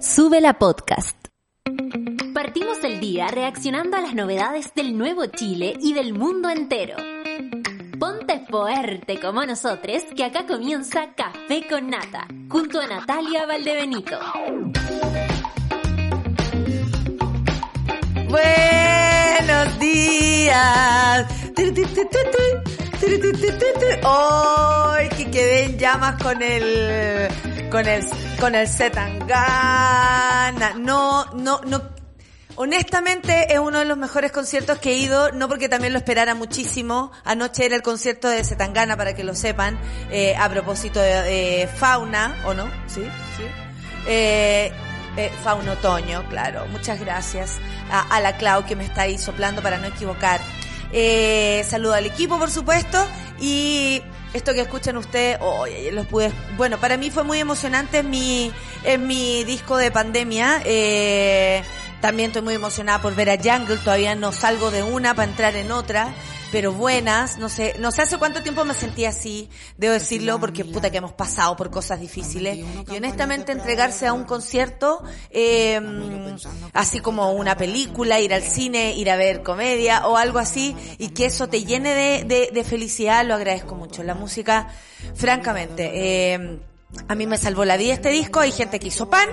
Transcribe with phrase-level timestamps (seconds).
[0.00, 1.14] Sube la podcast.
[2.32, 6.96] Partimos el día reaccionando a las novedades del nuevo Chile y del mundo entero.
[7.98, 14.18] Ponte fuerte como nosotros, que acá comienza Café con Nata, junto a Natalia Valdebenito.
[18.30, 21.26] Buenos días.
[24.02, 27.28] Hoy que quedé en llamas con el
[27.70, 28.04] con el
[28.38, 30.74] con el Zetangana.
[30.78, 31.82] No, no, no.
[32.56, 36.34] Honestamente es uno de los mejores conciertos que he ido, no porque también lo esperara
[36.34, 37.10] muchísimo.
[37.24, 39.78] Anoche era el concierto de Zetangana, para que lo sepan,
[40.10, 42.66] eh, a propósito de, Fauna, ¿o no?
[42.86, 43.02] Sí,
[43.36, 43.44] sí.
[44.06, 44.72] Eh,
[45.16, 46.66] eh, Fauna Otoño, claro.
[46.66, 47.58] Muchas gracias
[47.90, 50.40] a, a, la Clau que me está ahí soplando para no equivocar.
[50.92, 53.06] Eh, saludo al equipo, por supuesto,
[53.40, 54.02] y
[54.32, 58.52] esto que escuchan ustedes, oh, los pude, bueno, para mí fue muy emocionante en mi,
[59.00, 61.62] mi disco de pandemia, eh,
[62.00, 65.56] también estoy muy emocionada por ver a Jungle, todavía no salgo de una para entrar
[65.56, 66.14] en otra
[66.50, 67.38] pero buenas.
[67.38, 70.98] No sé, no sé hace cuánto tiempo me sentí así, debo decirlo, porque puta que
[70.98, 72.58] hemos pasado por cosas difíciles.
[72.90, 75.80] Y honestamente entregarse a un concierto, eh,
[76.72, 81.08] así como una película, ir al cine, ir a ver comedia o algo así, y
[81.08, 84.02] que eso te llene de, de, de felicidad, lo agradezco mucho.
[84.02, 84.68] La música,
[85.14, 85.90] francamente,
[86.34, 86.58] eh,
[87.08, 89.28] a mí me salvó la vida este disco, hay gente que hizo pan.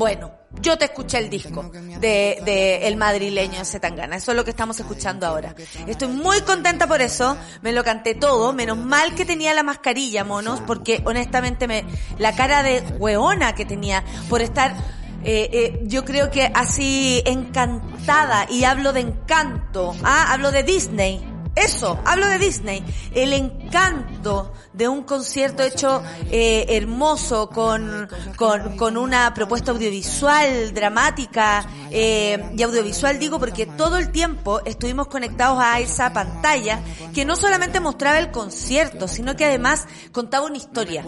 [0.00, 1.70] Bueno, yo te escuché el disco
[2.00, 4.16] de, de el madrileño Zetangana.
[4.16, 5.54] Eso es lo que estamos escuchando ahora.
[5.86, 7.36] Estoy muy contenta por eso.
[7.60, 8.54] Me lo canté todo.
[8.54, 11.84] Menos mal que tenía la mascarilla, monos, porque honestamente me,
[12.16, 14.74] la cara de hueona que tenía por estar
[15.22, 21.22] eh, eh, yo creo que así encantada y hablo de encanto, ah, hablo de Disney,
[21.56, 28.96] eso, hablo de Disney, el encanto de un concierto hecho eh, hermoso con, con, con,
[28.96, 35.80] una propuesta audiovisual, dramática eh, y audiovisual digo porque todo el tiempo estuvimos conectados a
[35.80, 36.80] esa pantalla
[37.12, 41.04] que no solamente mostraba el concierto, sino que además contaba una historia.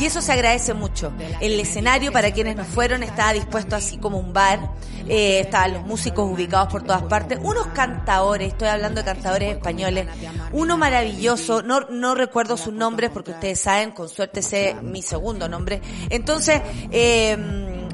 [0.00, 1.12] Y eso se agradece mucho.
[1.40, 4.70] El escenario para quienes nos fueron estaba dispuesto así como un bar,
[5.08, 10.06] eh, estaban los músicos ubicados por todas partes, unos cantadores, estoy hablando de cantadores españoles,
[10.52, 15.48] uno maravilloso, no, no recuerdo sus nombres porque ustedes saben, con suerte sé mi segundo
[15.48, 15.80] nombre.
[16.10, 17.36] Entonces, eh,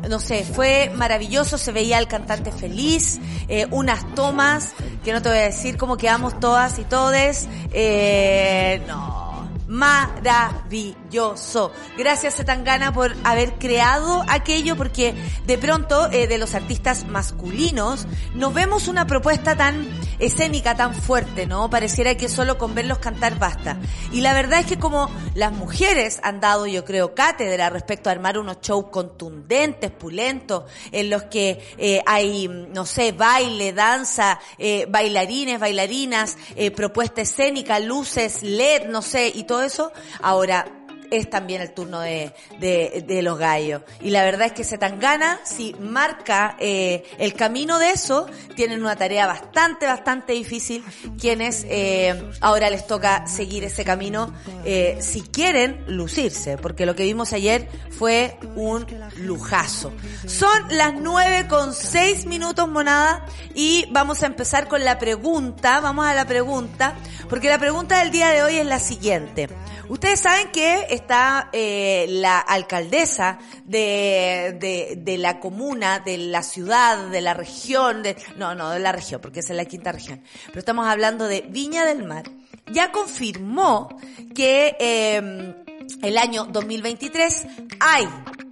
[0.08, 3.18] no sé, fue maravilloso, se veía al cantante feliz,
[3.48, 4.72] eh, unas tomas,
[5.04, 9.27] que no te voy a decir cómo quedamos todas y todes, eh, no
[9.68, 11.72] maravilloso.
[11.96, 15.14] Gracias Zetangana por haber creado aquello porque
[15.46, 19.86] de pronto eh, de los artistas masculinos nos vemos una propuesta tan
[20.18, 21.70] escénica, tan fuerte, ¿no?
[21.70, 23.78] Pareciera que solo con verlos cantar basta.
[24.12, 28.12] Y la verdad es que como las mujeres han dado, yo creo, cátedra respecto a
[28.12, 34.86] armar unos shows contundentes, pulentos, en los que eh, hay, no sé, baile, danza, eh,
[34.88, 39.92] bailarines, bailarinas, eh, propuesta escénica, luces, LED, no sé, y todo eso,
[40.22, 40.66] ahora
[41.10, 43.82] es también el turno de, de, los gallos.
[44.00, 48.96] Y la verdad es que Zetangana, si marca eh, el camino de eso, tienen una
[48.96, 50.84] tarea bastante, bastante difícil,
[51.20, 54.32] quienes eh, ahora les toca seguir ese camino
[54.64, 58.86] eh, si quieren lucirse, porque lo que vimos ayer fue un
[59.16, 59.92] lujazo.
[60.26, 66.06] Son las nueve con seis minutos monada y vamos a empezar con la pregunta, vamos
[66.06, 66.94] a la pregunta,
[67.28, 69.48] porque la pregunta del día de hoy es la siguiente.
[69.88, 77.08] Ustedes saben que está eh, la alcaldesa de, de, de, la comuna, de la ciudad,
[77.08, 80.58] de la región, de, no, no, de la región, porque es la quinta región, pero
[80.58, 82.30] estamos hablando de Viña del Mar.
[82.70, 83.88] Ya confirmó
[84.34, 85.54] que eh,
[86.02, 87.46] el año 2023
[87.80, 88.06] hay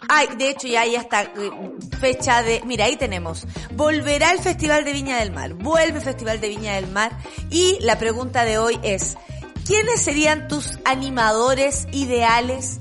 [0.09, 1.31] hay, de hecho ya hay hasta
[2.01, 6.41] fecha de, mira, ahí tenemos, volverá el Festival de Viña del Mar, vuelve el Festival
[6.41, 7.13] de Viña del Mar
[7.51, 9.17] y la pregunta de hoy es,
[9.67, 12.79] ¿quiénes serían tus animadores ideales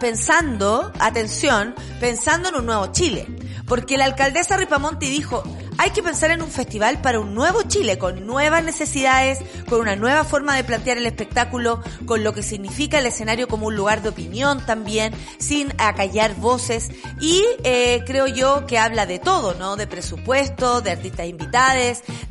[0.00, 3.26] pensando, atención, pensando en un nuevo Chile?
[3.66, 5.42] Porque la alcaldesa Ripamonti dijo,
[5.78, 9.38] hay que pensar en un festival para un nuevo Chile, con nuevas necesidades,
[9.68, 13.66] con una nueva forma de plantear el espectáculo, con lo que significa el escenario como
[13.66, 16.90] un lugar de opinión también, sin acallar voces.
[17.20, 19.76] Y eh, creo yo que habla de todo, ¿no?
[19.76, 21.54] De presupuesto, de artistas invitados,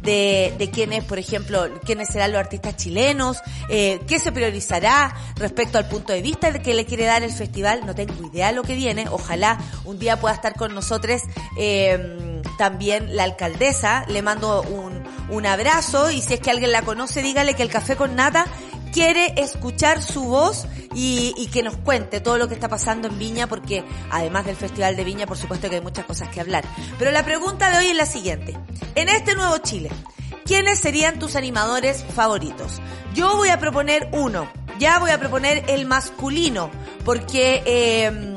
[0.01, 5.77] de, de quiénes, por ejemplo, quiénes serán los artistas chilenos, eh, qué se priorizará respecto
[5.77, 7.86] al punto de vista que le quiere dar el festival.
[7.86, 9.07] No tengo idea de lo que viene.
[9.09, 11.22] Ojalá un día pueda estar con nosotros
[11.57, 16.81] eh, también la alcaldesa, le mando un, un abrazo y si es que alguien la
[16.81, 18.45] conoce, dígale que el café con nata
[18.93, 23.47] quiere escuchar su voz y, que nos cuente todo lo que está pasando en Viña,
[23.47, 26.63] porque además del Festival de Viña, por supuesto que hay muchas cosas que hablar.
[26.99, 28.57] Pero la pregunta de hoy es la siguiente.
[28.95, 29.89] En este nuevo Chile,
[30.45, 32.79] ¿quiénes serían tus animadores favoritos?
[33.15, 34.47] Yo voy a proponer uno.
[34.79, 36.69] Ya voy a proponer el masculino,
[37.05, 38.32] porque, eh,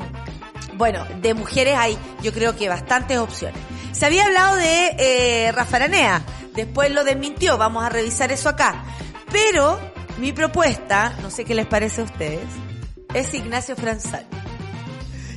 [0.77, 3.59] bueno, de mujeres hay, yo creo que bastantes opciones.
[3.91, 8.85] Se había hablado de eh, Rafa Aranea, después lo desmintió, vamos a revisar eso acá.
[9.31, 9.79] Pero
[10.19, 12.45] mi propuesta, no sé qué les parece a ustedes,
[13.13, 14.27] es Ignacio Franzani.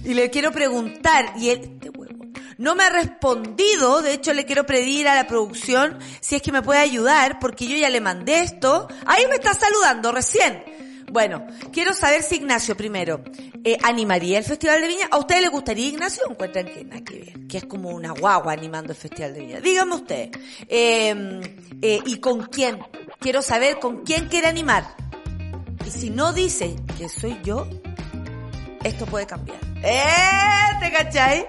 [0.05, 2.25] Y le quiero preguntar, y él, este huevo,
[2.59, 6.53] no me ha respondido, de hecho le quiero pedir a la producción si es que
[6.53, 8.89] me puede ayudar, porque yo ya le mandé esto.
[9.07, 10.65] Ahí me está saludando recién.
[11.11, 13.23] Bueno, quiero saber si Ignacio primero
[13.65, 15.09] eh, animaría el Festival de Viña.
[15.11, 17.35] ¿A ustedes les gustaría Ignacio o encuentran que nada que?
[17.49, 19.61] Que es como una guagua animando el Festival de Viña.
[19.61, 20.31] Díganme ustedes.
[20.69, 21.41] Eh,
[21.83, 22.79] eh, ¿Y con quién?
[23.19, 24.95] Quiero saber con quién quiere animar.
[25.85, 27.67] Y si no dice que soy yo,
[28.85, 29.59] esto puede cambiar.
[29.83, 30.79] ¡Eh!
[30.81, 31.47] ¿Te cachai?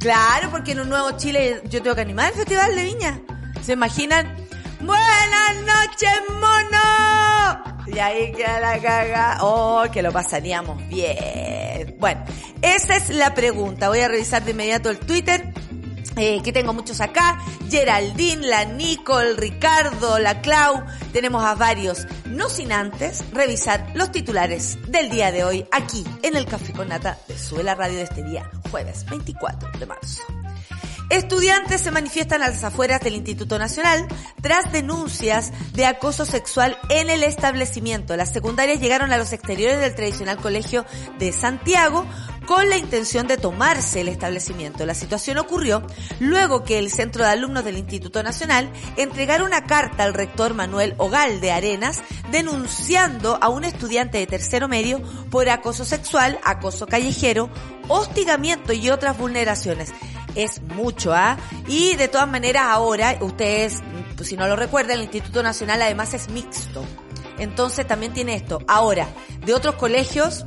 [0.00, 3.20] Claro, porque en un nuevo Chile yo tengo que animar el Festival de Viña.
[3.62, 4.34] ¿Se imaginan?
[4.80, 7.73] Buenas noches, mono.
[7.86, 9.38] Y ahí queda la caga.
[9.40, 11.96] Oh, que lo pasaríamos bien.
[11.98, 12.24] Bueno,
[12.62, 13.88] esa es la pregunta.
[13.88, 15.52] Voy a revisar de inmediato el Twitter.
[16.16, 22.48] Eh, que tengo muchos acá, Geraldine, la Nicole, Ricardo, la Clau, tenemos a varios, no
[22.48, 27.18] sin antes revisar los titulares del día de hoy aquí en el Café con Nata
[27.26, 30.22] de Suela Radio de este día, jueves 24 de marzo.
[31.14, 34.08] Estudiantes se manifiestan a las afueras del Instituto Nacional
[34.42, 38.16] tras denuncias de acoso sexual en el establecimiento.
[38.16, 40.84] Las secundarias llegaron a los exteriores del tradicional colegio
[41.20, 42.04] de Santiago
[42.48, 44.84] con la intención de tomarse el establecimiento.
[44.86, 45.86] La situación ocurrió
[46.18, 50.94] luego que el Centro de Alumnos del Instituto Nacional entregara una carta al rector Manuel
[50.98, 52.02] Ogal de Arenas
[52.32, 55.00] denunciando a un estudiante de tercero medio
[55.30, 57.50] por acoso sexual, acoso callejero,
[57.86, 59.92] hostigamiento y otras vulneraciones
[60.34, 61.36] es mucho, ¿ah?
[61.68, 63.82] Y de todas maneras ahora, ustedes,
[64.16, 66.84] pues, si no lo recuerdan, el Instituto Nacional además es mixto.
[67.38, 68.60] Entonces también tiene esto.
[68.68, 69.08] Ahora,
[69.44, 70.46] de otros colegios,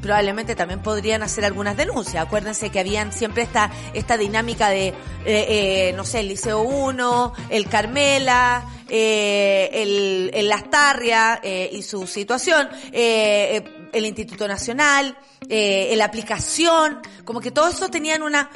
[0.00, 2.24] probablemente también podrían hacer algunas denuncias.
[2.24, 4.94] Acuérdense que habían siempre esta, esta dinámica de, eh,
[5.24, 12.06] eh, no sé, el Liceo 1, el Carmela, eh, el, el Lastarria eh, y su
[12.06, 13.62] situación, eh,
[13.92, 15.16] el Instituto Nacional,
[15.48, 18.50] eh, la aplicación, como que todos estos tenían una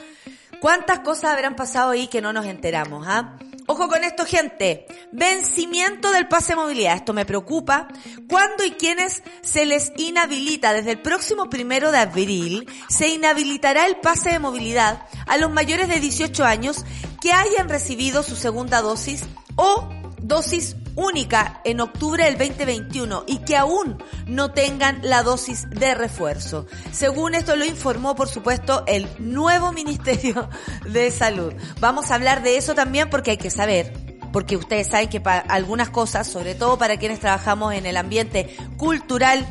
[0.64, 3.06] ¿Cuántas cosas habrán pasado ahí que no nos enteramos?
[3.06, 3.36] ¿ah?
[3.66, 4.86] Ojo con esto, gente.
[5.12, 6.96] Vencimiento del pase de movilidad.
[6.96, 7.88] Esto me preocupa.
[8.30, 10.72] ¿Cuándo y quiénes se les inhabilita?
[10.72, 15.86] Desde el próximo primero de abril se inhabilitará el pase de movilidad a los mayores
[15.86, 16.86] de 18 años
[17.20, 19.22] que hayan recibido su segunda dosis
[19.56, 19.86] o
[20.22, 26.66] dosis única en octubre del 2021 y que aún no tengan la dosis de refuerzo.
[26.92, 30.48] Según esto lo informó, por supuesto, el nuevo Ministerio
[30.88, 31.52] de Salud.
[31.80, 33.92] Vamos a hablar de eso también porque hay que saber
[34.32, 38.56] porque ustedes saben que para algunas cosas, sobre todo para quienes trabajamos en el ambiente
[38.76, 39.46] cultural,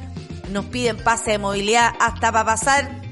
[0.51, 3.02] nos piden pase de movilidad hasta para pasar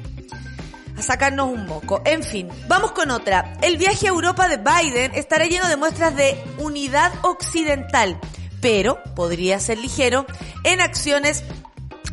[1.02, 2.02] sacarnos un moco.
[2.06, 3.54] En fin, vamos con otra.
[3.62, 8.20] El viaje a Europa de Biden estará lleno de muestras de unidad occidental,
[8.62, 10.26] pero podría ser ligero
[10.64, 11.44] en acciones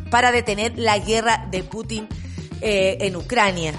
[0.09, 2.07] para detener la guerra de Putin
[2.61, 3.73] eh, en Ucrania.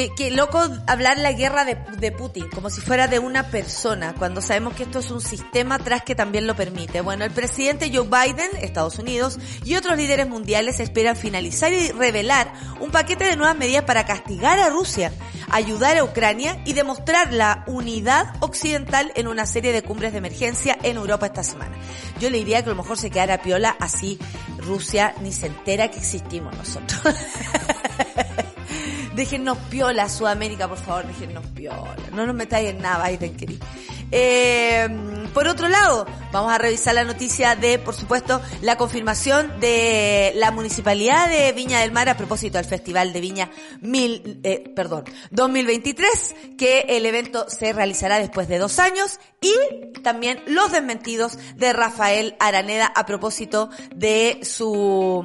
[0.00, 4.14] Qué, qué loco hablar la guerra de, de, Putin como si fuera de una persona,
[4.14, 7.02] cuando sabemos que esto es un sistema atrás que también lo permite.
[7.02, 12.50] Bueno, el presidente Joe Biden, Estados Unidos, y otros líderes mundiales esperan finalizar y revelar
[12.80, 15.12] un paquete de nuevas medidas para castigar a Rusia,
[15.50, 20.78] ayudar a Ucrania y demostrar la unidad occidental en una serie de cumbres de emergencia
[20.82, 21.76] en Europa esta semana.
[22.18, 24.18] Yo le diría que a lo mejor se quedara piola, así
[24.56, 27.02] Rusia ni se entera que existimos nosotros.
[29.20, 31.94] déjennos piola Sudamérica, por favor, déjennos piola.
[32.14, 33.66] No nos metáis en nada, Biden, querido.
[34.10, 34.88] Eh,
[35.34, 40.50] por otro lado, vamos a revisar la noticia de, por supuesto, la confirmación de la
[40.50, 43.50] municipalidad de Viña del Mar a propósito del Festival de Viña
[43.82, 49.52] mil, eh, perdón, 2023, que el evento se realizará después de dos años y
[50.02, 55.24] también los desmentidos de Rafael Araneda a propósito de su,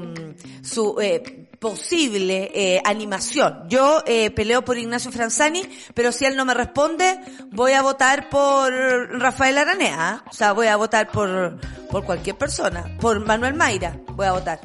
[0.62, 3.64] su, eh, posible eh, animación.
[3.68, 7.20] Yo eh, peleo por Ignacio Franzani, pero si él no me responde,
[7.52, 8.74] voy a votar por
[9.20, 10.22] Rafael Aranea.
[10.22, 10.30] ¿eh?
[10.30, 11.60] O sea, voy a votar por,
[11.90, 12.98] por cualquier persona.
[13.00, 14.60] Por Manuel Mayra, voy a votar.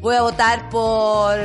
[0.00, 1.36] Voy a votar por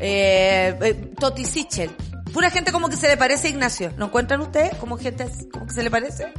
[0.00, 1.90] eh, Toti Sichel.
[2.32, 3.92] Pura gente como que se le parece a Ignacio.
[3.96, 4.74] ¿No encuentran ustedes?
[4.76, 6.32] Como gente como que se le parece.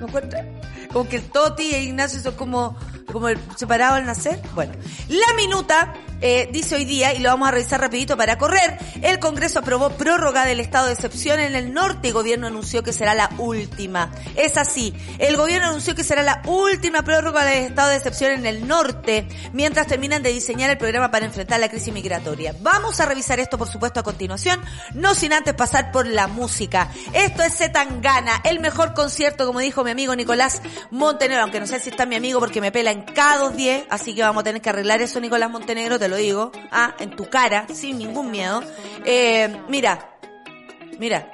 [0.00, 0.60] ¿No encuentran?
[0.96, 2.74] Como que Toti e Ignacio son como
[3.12, 4.40] como el separado al nacer.
[4.54, 4.72] Bueno,
[5.08, 9.18] la minuta eh, dice hoy día, y lo vamos a revisar rapidito para correr, el
[9.18, 12.92] Congreso aprobó prórroga del estado de excepción en el norte y el gobierno anunció que
[12.92, 14.12] será la última.
[14.34, 18.46] Es así, el gobierno anunció que será la última prórroga del estado de excepción en
[18.46, 22.54] el norte, mientras terminan de diseñar el programa para enfrentar la crisis migratoria.
[22.60, 24.60] Vamos a revisar esto, por supuesto, a continuación,
[24.94, 26.90] no sin antes pasar por la música.
[27.12, 31.80] Esto es Zetangana, el mejor concierto, como dijo mi amigo Nicolás Montenegro, aunque no sé
[31.80, 34.44] si está mi amigo porque me pela en cada dos diez, así que vamos a
[34.44, 38.30] tener que arreglar eso, Nicolás Montenegro, te lo digo, ah, en tu cara, sin ningún
[38.30, 38.62] miedo.
[39.04, 40.16] Eh, mira,
[40.98, 41.32] mira.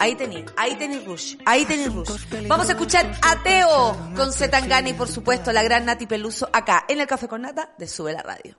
[0.00, 2.26] Ahí tení, ahí tení Rush, ahí tení Rush.
[2.46, 7.00] Vamos a escuchar Ateo con Zetangana y por supuesto la gran Nati Peluso acá en
[7.00, 8.56] el Café con Nata de Sube la Radio.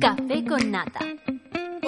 [0.00, 1.00] Café con Nata.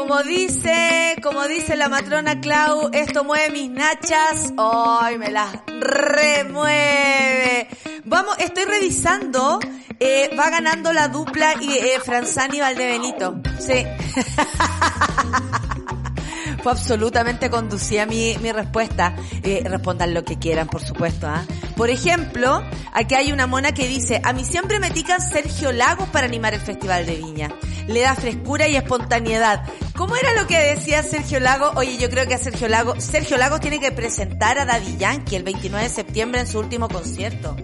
[0.00, 4.50] Como dice, como dice la matrona Clau, esto mueve mis nachas.
[4.56, 7.68] ¡Ay, me las remueve!
[8.06, 9.60] Vamos, estoy revisando,
[10.00, 13.42] eh, va ganando la dupla y eh, Franzani Valdebenito.
[13.58, 13.84] Sí.
[16.62, 19.14] Fue absolutamente conducida mi, mi respuesta.
[19.42, 21.26] Eh, respondan lo que quieran, por supuesto.
[21.26, 21.44] ¿ah?
[21.80, 26.10] Por ejemplo, aquí hay una mona que dice, a mí siempre me tican Sergio Lagos
[26.10, 27.54] para animar el Festival de Viña.
[27.86, 29.62] Le da frescura y espontaneidad.
[29.96, 31.72] ¿Cómo era lo que decía Sergio Lagos?
[31.76, 35.36] Oye, yo creo que a Sergio Lagos, Sergio Lagos tiene que presentar a Daddy Yankee
[35.36, 37.56] el 29 de septiembre en su último concierto.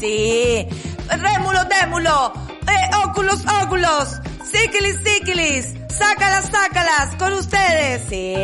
[0.00, 0.66] Sí.
[1.08, 2.32] Rémulo, démulo.
[2.62, 4.20] Eh, óculos, óculos.
[4.50, 5.66] Síquilis, síquilis.
[5.96, 7.14] Sácalas, sácalas.
[7.20, 8.02] Con ustedes.
[8.08, 8.34] Sí.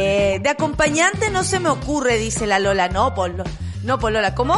[0.40, 2.88] De acompañante no se me ocurre, dice la Lola.
[2.88, 3.42] No, Polo.
[3.82, 4.32] No, Polola.
[4.36, 4.56] ¿Cómo?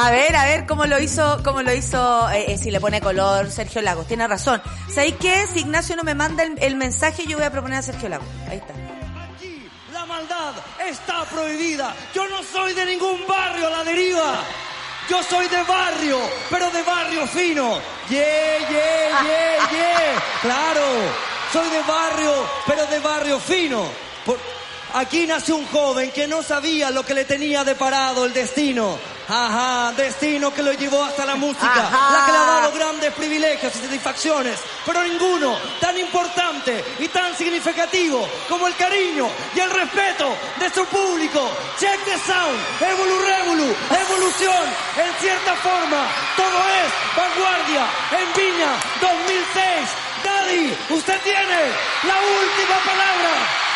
[0.00, 3.00] A ver, a ver cómo lo hizo, cómo lo hizo, eh, eh, si le pone
[3.00, 4.06] color Sergio Lagos.
[4.06, 4.62] Tiene razón.
[4.88, 5.44] ¿Sabéis qué?
[5.52, 8.28] Si Ignacio no me manda el, el mensaje, yo voy a proponer a Sergio Lagos.
[8.48, 8.74] Ahí está.
[9.34, 10.52] Aquí la maldad
[10.88, 11.96] está prohibida.
[12.14, 14.34] Yo no soy de ningún barrio a la deriva.
[15.10, 17.80] Yo soy de barrio, pero de barrio fino.
[18.08, 20.22] Yeah, yeah, yeah, yeah.
[20.42, 20.82] Claro,
[21.52, 22.34] soy de barrio,
[22.68, 23.84] pero de barrio fino.
[24.24, 24.38] Por-
[24.94, 28.98] Aquí nació un joven que no sabía lo que le tenía deparado el destino.
[29.28, 32.18] Ajá, destino que lo llevó hasta la música, Ajá.
[32.18, 37.36] la que le ha dado grandes privilegios y satisfacciones, pero ninguno tan importante y tan
[37.36, 41.46] significativo como el cariño y el respeto de su público.
[41.78, 44.64] Check the sound, Evolu Revolu, evolución,
[44.96, 49.90] en cierta forma, todo es vanguardia en Viña 2006.
[50.24, 51.60] Daddy, usted tiene
[52.04, 53.67] la última palabra.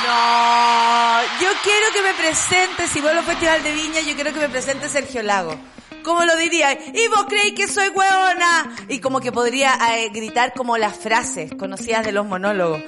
[0.00, 4.40] No, yo quiero que me presente, si vuelvo al Festival de Viña, yo quiero que
[4.40, 5.54] me presente Sergio Lago.
[6.02, 6.72] ¿Cómo lo diría?
[6.72, 8.74] ¿Y vos creéis que soy hueona?
[8.88, 12.82] Y como que podría eh, gritar como las frases conocidas de los monólogos.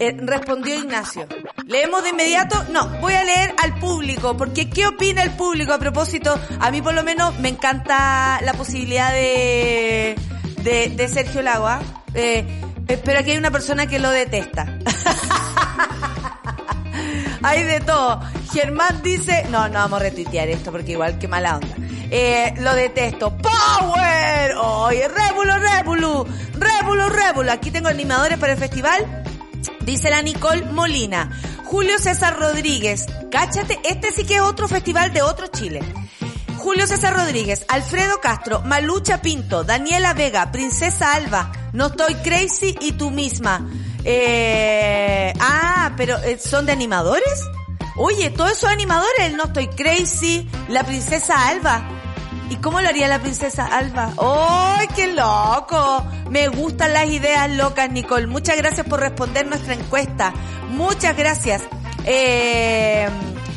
[0.00, 1.26] Eh, respondió Ignacio.
[1.66, 2.64] ¿Leemos de inmediato?
[2.70, 6.38] No, voy a leer al público, porque ¿qué opina el público a propósito?
[6.60, 10.16] A mí por lo menos me encanta la posibilidad de,
[10.62, 11.80] de, Sergio Lago, ¿ah?
[12.14, 12.44] Eh,
[12.86, 14.78] eh, pero aquí hay una persona que lo detesta.
[17.42, 18.20] Hay de todo.
[18.52, 21.74] Germán dice, no, no vamos a retuitear esto porque igual que mala onda.
[22.10, 23.36] Eh, lo detesto.
[23.36, 24.54] ¡Power!
[24.56, 27.52] Oye, Rebulo, Rebulo, Rebulo, Rebulo.
[27.52, 29.24] Aquí tengo animadores para el festival.
[29.80, 31.30] Dice la Nicole Molina.
[31.64, 33.06] Julio César Rodríguez.
[33.30, 35.80] Cáchate, este sí que es otro festival de otro Chile.
[36.58, 42.92] Julio César Rodríguez, Alfredo Castro, Malucha Pinto, Daniela Vega, Princesa Alba, No Estoy Crazy y
[42.92, 43.66] tú misma.
[44.04, 47.44] Eh, ah, pero eh, ¿son de animadores?
[47.96, 51.82] Oye, todos esos animadores, No Estoy Crazy, la Princesa Alba.
[52.48, 54.14] ¿Y cómo lo haría la Princesa Alba?
[54.16, 56.06] ¡Ay, qué loco!
[56.30, 58.28] Me gustan las ideas locas, Nicole.
[58.28, 60.32] Muchas gracias por responder nuestra encuesta.
[60.70, 61.62] Muchas gracias.
[62.04, 63.08] Eh,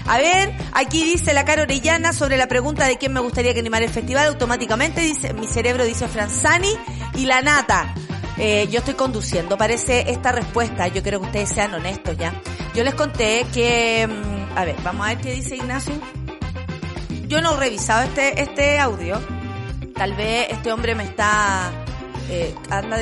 [0.07, 3.59] a ver, aquí dice la cara Orellana sobre la pregunta de quién me gustaría que
[3.59, 4.27] animara el festival.
[4.27, 6.73] Automáticamente dice, mi cerebro dice Franzani
[7.13, 7.93] y la nata.
[8.43, 10.87] Eh, yo estoy conduciendo, parece esta respuesta.
[10.87, 12.33] Yo quiero que ustedes sean honestos ya.
[12.73, 15.93] Yo les conté que, mm, a ver, vamos a ver qué dice Ignacio.
[17.27, 19.21] Yo no he revisado este, este audio.
[19.93, 21.71] Tal vez este hombre me está,
[22.31, 22.99] eh, anda a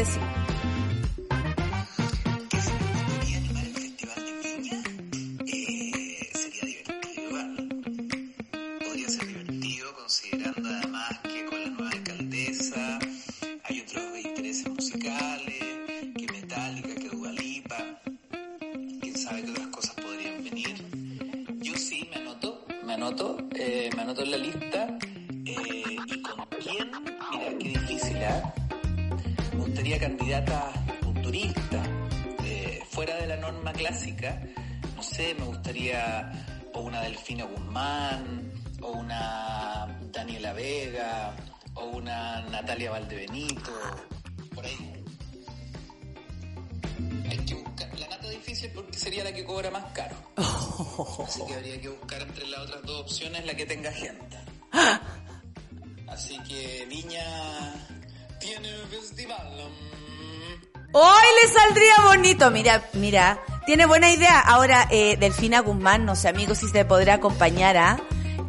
[62.51, 64.39] Mira, mira, tiene buena idea.
[64.39, 68.00] Ahora, eh, Delfina Guzmán, no sé, amigo, si se podrá acompañar a...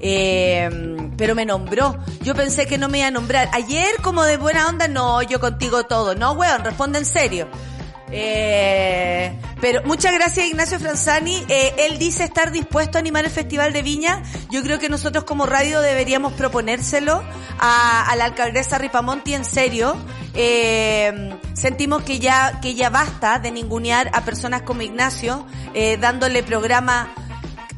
[0.01, 0.69] Eh,
[1.17, 1.99] pero me nombró.
[2.23, 3.51] Yo pensé que no me iba a nombrar.
[3.53, 6.15] Ayer, como de buena onda, no, yo contigo todo.
[6.15, 7.47] No, weón, responde en serio.
[8.13, 11.45] Eh, pero muchas gracias Ignacio Franzani.
[11.49, 14.23] Eh, él dice estar dispuesto a animar el Festival de Viña.
[14.51, 17.23] Yo creo que nosotros como radio deberíamos proponérselo
[17.59, 19.97] a, la alcaldesa Ripamonti en serio.
[20.35, 25.47] Eh, sentimos que ya, que ya basta de ningunear a personas como Ignacio,
[26.01, 27.13] dándole programa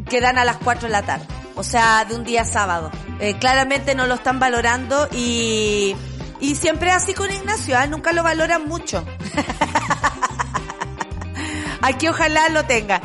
[0.08, 1.26] que dan a las 4 de la tarde.
[1.54, 2.90] O sea, de un día sábado.
[3.38, 5.94] Claramente no lo están valorando y,
[6.40, 7.86] y siempre así con Ignacio, ¿ah?
[7.86, 9.04] nunca lo valoran mucho.
[11.82, 13.02] Aquí ojalá lo tenga.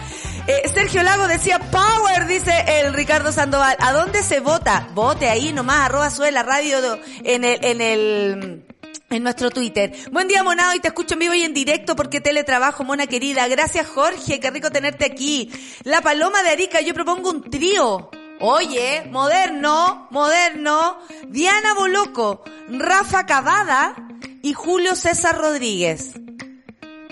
[0.47, 3.75] Eh, Sergio Lago decía Power, dice el Ricardo Sandoval.
[3.79, 4.87] ¿A dónde se vota?
[4.93, 6.77] Vote ahí nomás, arroba sube la radio
[7.23, 8.65] en el, en el,
[9.09, 9.93] en nuestro Twitter.
[10.11, 13.47] Buen día, Monado, y te escucho en vivo y en directo porque teletrabajo, mona querida.
[13.47, 15.51] Gracias, Jorge, qué rico tenerte aquí.
[15.83, 18.09] La Paloma de Arica, yo propongo un trío.
[18.39, 20.99] Oye, moderno, moderno.
[21.27, 23.95] Diana Boloco, Rafa Cavada
[24.43, 26.11] y Julio César Rodríguez.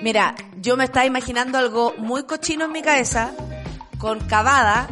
[0.02, 3.32] Mira, yo me estaba imaginando algo muy cochino en mi cabeza,
[4.00, 4.88] con Cavada,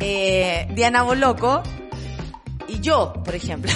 [0.00, 1.62] eh, Diana Boloco
[2.66, 3.70] y yo, por ejemplo.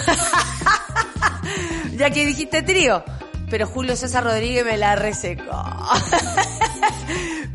[1.97, 3.05] ya que dijiste trío,
[3.50, 5.65] pero Julio César Rodríguez me la resecó.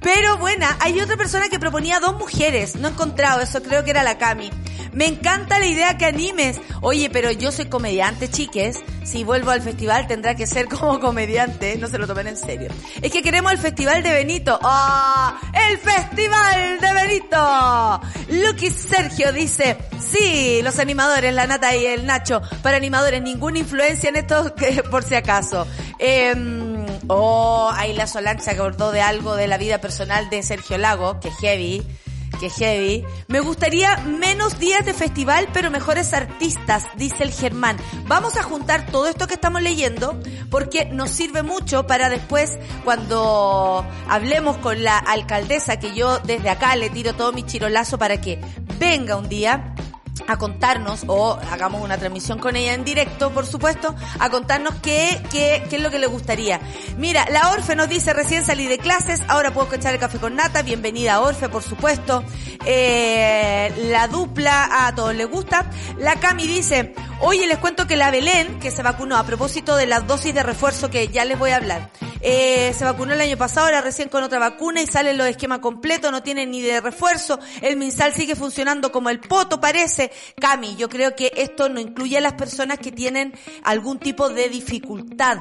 [0.01, 2.75] Pero buena, hay otra persona que proponía dos mujeres.
[2.75, 4.50] No he encontrado eso, creo que era la Cami.
[4.93, 6.60] Me encanta la idea que animes.
[6.81, 8.79] Oye, pero yo soy comediante, chiques.
[9.03, 11.77] Si vuelvo al festival tendrá que ser como comediante.
[11.77, 12.72] No se lo tomen en serio.
[13.01, 14.59] Es que queremos el festival de Benito.
[14.61, 15.39] ¡Ah!
[15.53, 18.01] ¡El festival de Benito!
[18.29, 22.42] Lucky Sergio dice, sí, los animadores, la Nata y el Nacho.
[22.61, 24.53] Para animadores, ninguna influencia en esto,
[24.92, 25.68] por si acaso.
[26.01, 26.72] Em,
[27.07, 31.31] Oh, ahí la se acordó de algo de la vida personal de Sergio Lago, que
[31.31, 31.85] heavy,
[32.40, 33.03] que heavy.
[33.27, 37.77] Me gustaría menos días de festival, pero mejores artistas, dice el Germán.
[38.07, 40.18] Vamos a juntar todo esto que estamos leyendo,
[40.50, 46.75] porque nos sirve mucho para después, cuando hablemos con la alcaldesa, que yo desde acá
[46.75, 48.40] le tiro todo mi chirolazo para que
[48.79, 49.75] venga un día
[50.27, 55.21] a contarnos, o hagamos una transmisión con ella en directo, por supuesto, a contarnos qué,
[55.31, 56.59] qué, qué es lo que le gustaría.
[56.97, 60.35] Mira, la Orfe nos dice, recién salí de clases, ahora puedo echar el café con
[60.35, 62.24] nata, bienvenida Orfe, por supuesto.
[62.65, 65.69] Eh, la dupla a todos les gusta.
[65.97, 69.87] La Cami dice, oye, les cuento que la Belén, que se vacunó a propósito de
[69.87, 71.89] las dosis de refuerzo que ya les voy a hablar,
[72.22, 75.60] eh, se vacunó el año pasado, ahora recién con otra vacuna y salen los esquemas
[75.60, 80.12] completos, no tienen ni de refuerzo, el MinSal sigue funcionando como el poto parece.
[80.40, 84.50] Cami, yo creo que esto no incluye a las personas que tienen algún tipo de
[84.50, 85.40] dificultad.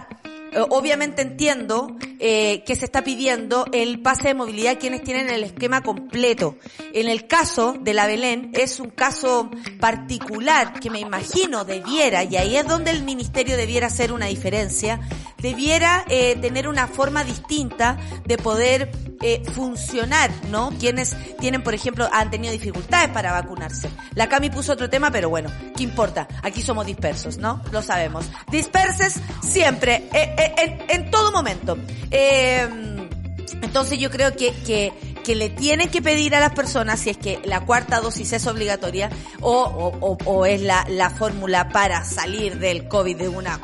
[0.52, 5.30] Eh, Obviamente entiendo eh, que se está pidiendo el pase de movilidad a quienes tienen
[5.30, 6.56] el esquema completo.
[6.92, 12.36] En el caso de la Belén es un caso particular que me imagino debiera, y
[12.36, 15.00] ahí es donde el ministerio debiera hacer una diferencia,
[15.38, 18.90] debiera eh, tener una forma distinta de poder
[19.22, 20.70] eh, funcionar, ¿no?
[20.78, 23.90] Quienes tienen, por ejemplo, han tenido dificultades para vacunarse.
[24.14, 26.26] La Cami puso otro tema, pero bueno, ¿qué importa?
[26.42, 27.62] Aquí somos dispersos, ¿no?
[27.70, 28.24] Lo sabemos.
[28.50, 31.76] Disperses siempre, eh, en, en todo momento.
[32.10, 32.68] Eh,
[33.62, 34.92] entonces yo creo que, que,
[35.24, 38.46] que le tienen que pedir a las personas si es que la cuarta dosis es
[38.46, 43.60] obligatoria o, o, o, o es la, la fórmula para salir del COVID de una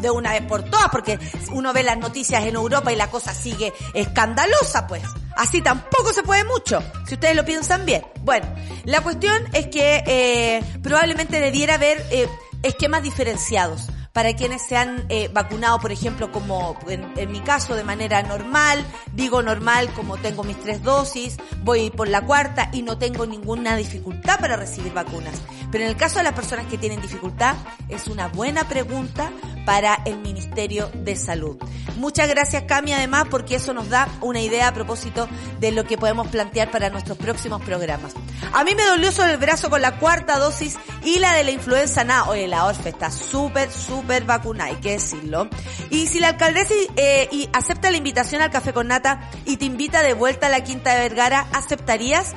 [0.00, 1.18] de una vez por todas, porque
[1.52, 5.02] uno ve las noticias en Europa y la cosa sigue escandalosa, pues.
[5.36, 8.02] Así tampoco se puede mucho, si ustedes lo piensan bien.
[8.22, 8.46] Bueno,
[8.84, 12.28] la cuestión es que eh, probablemente debiera haber eh,
[12.62, 17.84] esquemas diferenciados para quienes se han eh, vacunado, por ejemplo, como en, mi caso de
[17.84, 22.98] manera normal, digo normal como tengo mis tres dosis, voy por la cuarta y no
[22.98, 25.40] tengo ninguna dificultad para recibir vacunas.
[25.70, 27.54] Pero en el caso de las personas que tienen dificultad,
[27.88, 29.30] es una buena pregunta
[29.66, 31.58] para el Ministerio de Salud.
[31.96, 35.28] Muchas gracias Cami además porque eso nos da una idea a propósito
[35.60, 38.14] de lo que podemos plantear para nuestros próximos programas.
[38.52, 41.50] A mí me dolió sobre el brazo con la cuarta dosis y la de la
[41.50, 42.28] influenza nada.
[42.30, 45.48] Oye, la ORFE está súper, súper vacunada, hay que decirlo.
[45.90, 50.02] Y si la alcaldesa eh, acepta la invitación al café con nata y te invita
[50.02, 52.34] de vuelta a la Quinta de Vergara, ¿aceptarías?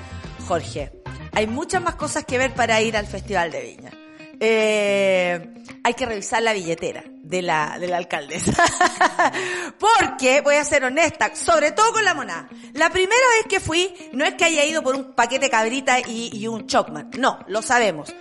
[0.47, 0.91] Jorge,
[1.34, 3.91] hay muchas más cosas que ver para ir al Festival de Viña.
[4.39, 8.52] Eh, hay que revisar la billetera de la, de la alcaldesa.
[9.80, 12.50] Porque, voy a ser honesta, sobre todo con la monada.
[12.74, 16.32] La primera vez que fui, no es que haya ido por un paquete cabrita y,
[16.34, 17.12] y un chocman.
[17.17, 18.13] No, lo sabemos.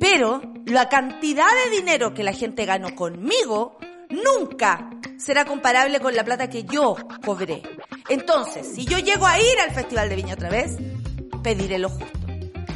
[0.00, 3.78] Pero la cantidad de dinero que la gente ganó conmigo
[4.10, 7.62] nunca será comparable con la plata que yo cobré.
[8.08, 10.76] Entonces, si yo llego a ir al Festival de Viña otra vez,
[11.42, 12.18] pediré lo justo.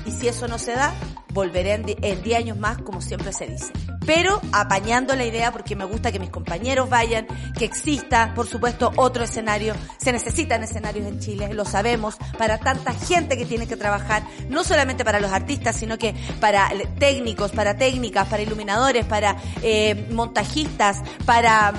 [0.06, 0.92] Y si eso no se da,
[1.32, 3.72] volveré en 10 años más, como siempre se dice.
[4.06, 8.92] Pero apañando la idea porque me gusta que mis compañeros vayan, que exista, por supuesto,
[8.96, 9.74] otro escenario.
[9.98, 14.64] Se necesitan escenarios en Chile, lo sabemos, para tanta gente que tiene que trabajar, no
[14.64, 21.02] solamente para los artistas, sino que para técnicos, para técnicas, para iluminadores, para eh, montajistas,
[21.24, 21.72] para...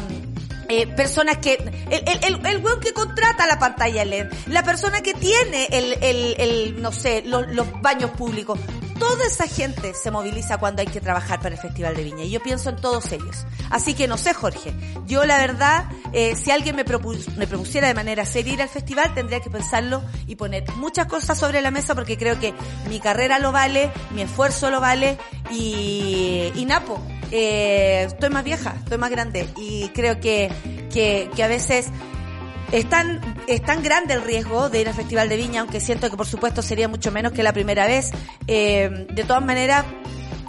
[0.70, 5.02] Eh, personas que, el, el, el, el weón que contrata la pantalla LED, la persona
[5.02, 8.58] que tiene el, el, el no sé, los, los baños públicos,
[9.04, 12.24] toda esa gente se moviliza cuando hay que trabajar para el Festival de Viña.
[12.24, 13.46] Y yo pienso en todos ellos.
[13.70, 14.74] Así que no sé, Jorge.
[15.06, 18.70] Yo la verdad, eh, si alguien me, propus me propusiera de manera seria ir al
[18.70, 22.54] festival, tendría que pensarlo y poner muchas cosas sobre la mesa porque creo que
[22.88, 25.18] mi carrera lo vale, mi esfuerzo lo vale
[25.52, 26.98] y, y Napo.
[27.32, 30.50] Eh, estoy más vieja, estoy más grande y creo que,
[30.94, 31.88] que, que a veces
[32.74, 36.10] es tan, es tan grande el riesgo de ir al Festival de Viña, aunque siento
[36.10, 38.10] que por supuesto sería mucho menos que la primera vez.
[38.48, 39.86] Eh, de todas maneras,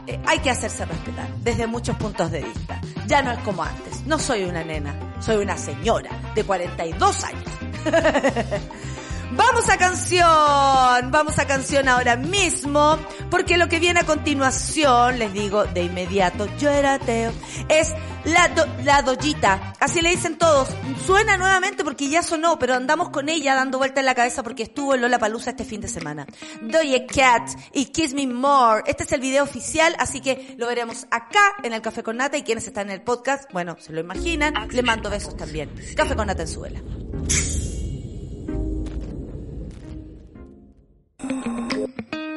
[0.06, 2.80] eh, hay que hacerse respetar desde muchos puntos de vista.
[3.06, 4.06] Ya no es como antes.
[4.06, 7.44] No soy una nena, soy una señora de 42 años.
[9.36, 12.98] Vamos a canción, vamos a canción ahora mismo,
[13.30, 17.32] porque lo que viene a continuación, les digo de inmediato, yo era ateo,
[17.68, 17.92] es
[18.24, 20.68] la, do, la doyita, así le dicen todos,
[21.04, 24.62] suena nuevamente porque ya sonó, pero andamos con ella dando vuelta en la cabeza porque
[24.62, 26.26] estuvo en Lola Palusa este fin de semana.
[26.62, 31.06] Doye Cat y Kiss Me More, este es el video oficial, así que lo veremos
[31.10, 34.00] acá en el Café con Nata y quienes están en el podcast, bueno, se lo
[34.00, 35.70] imaginan, le mando besos también.
[35.96, 36.80] Café con Nata en suela.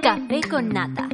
[0.02, 1.10] Café con nata.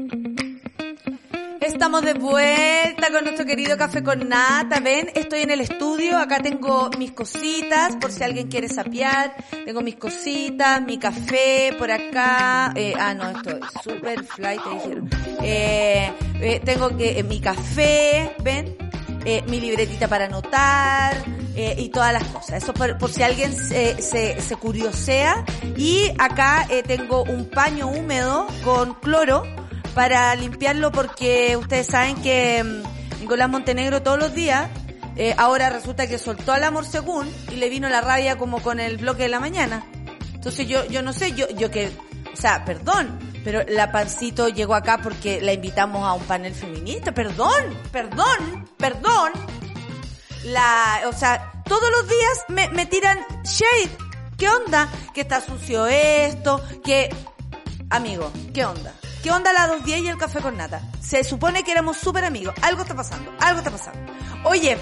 [1.59, 4.79] Estamos de vuelta con nuestro querido café con nata.
[4.81, 6.17] Ven, estoy en el estudio.
[6.17, 9.33] Acá tengo mis cositas por si alguien quiere sapear.
[9.65, 12.73] Tengo mis cositas, mi café por acá.
[12.75, 15.09] Eh, ah, no, esto es super fly, te dijeron.
[15.41, 18.75] Eh, eh, tengo que mi café, ven,
[19.47, 22.63] mi libretita para anotar eh, y todas las cosas.
[22.63, 25.45] Eso por, por si alguien se, se, se curiosea.
[25.77, 29.43] Y acá eh, tengo un paño húmedo con cloro
[29.93, 34.69] para limpiarlo porque ustedes saben que mm, Nicolás Montenegro todos los días
[35.15, 38.79] eh, ahora resulta que soltó al amor según y le vino la rabia como con
[38.79, 39.85] el bloque de la mañana.
[40.33, 41.91] Entonces yo, yo no sé, yo, yo que,
[42.33, 47.13] o sea, perdón, pero la pancito llegó acá porque la invitamos a un panel feminista,
[47.13, 47.51] perdón,
[47.91, 49.31] perdón, perdón.
[50.45, 53.97] La, o sea, todos los días me, me tiran shade.
[54.37, 54.89] ¿Qué onda?
[55.13, 57.09] Que está sucio esto, que,
[57.89, 58.93] amigo, ¿qué onda?
[59.23, 60.81] ¿Qué onda la 210 y el café con nata?
[60.99, 62.53] Se supone que éramos súper amigos.
[62.61, 64.11] Algo está pasando, algo está pasando.
[64.43, 64.77] Oye,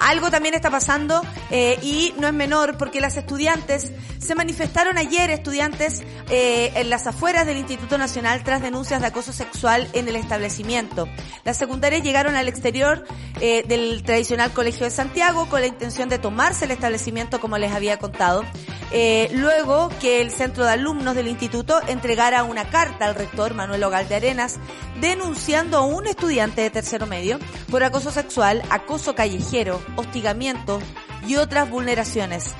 [0.00, 5.30] algo también está pasando eh, y no es menor porque las estudiantes se manifestaron ayer,
[5.30, 10.16] estudiantes, eh, en las afueras del Instituto Nacional tras denuncias de acoso sexual en el
[10.16, 11.08] establecimiento.
[11.44, 13.04] Las secundarias llegaron al exterior
[13.40, 17.72] eh, del tradicional Colegio de Santiago con la intención de tomarse el establecimiento como les
[17.72, 18.44] había contado.
[18.92, 23.82] Eh, luego que el centro de alumnos del instituto entregara una carta al rector Manuel
[23.82, 24.58] Ogal de Arenas
[25.00, 27.38] denunciando a un estudiante de tercero medio
[27.70, 30.80] por acoso sexual, acoso callejero, hostigamiento
[31.26, 32.54] y otras vulneraciones.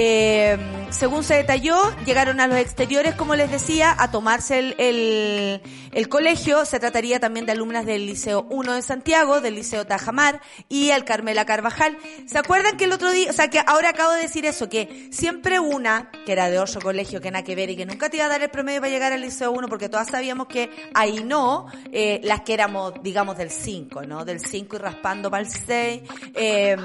[0.00, 0.56] Eh,
[0.90, 6.08] según se detalló, llegaron a los exteriores, como les decía, a tomarse el, el, el,
[6.08, 6.64] colegio.
[6.64, 11.04] Se trataría también de alumnas del Liceo 1 de Santiago, del Liceo Tajamar y el
[11.04, 11.98] Carmela Carvajal.
[12.26, 15.08] ¿Se acuerdan que el otro día, o sea, que ahora acabo de decir eso, que
[15.10, 18.18] siempre una, que era de otro colegio, que nada que ver y que nunca te
[18.18, 21.24] iba a dar el promedio para llegar al Liceo 1, porque todas sabíamos que ahí
[21.24, 24.24] no, eh, las que éramos, digamos, del 5, ¿no?
[24.24, 26.02] Del 5 y raspando para el 6.
[26.36, 26.76] Eh,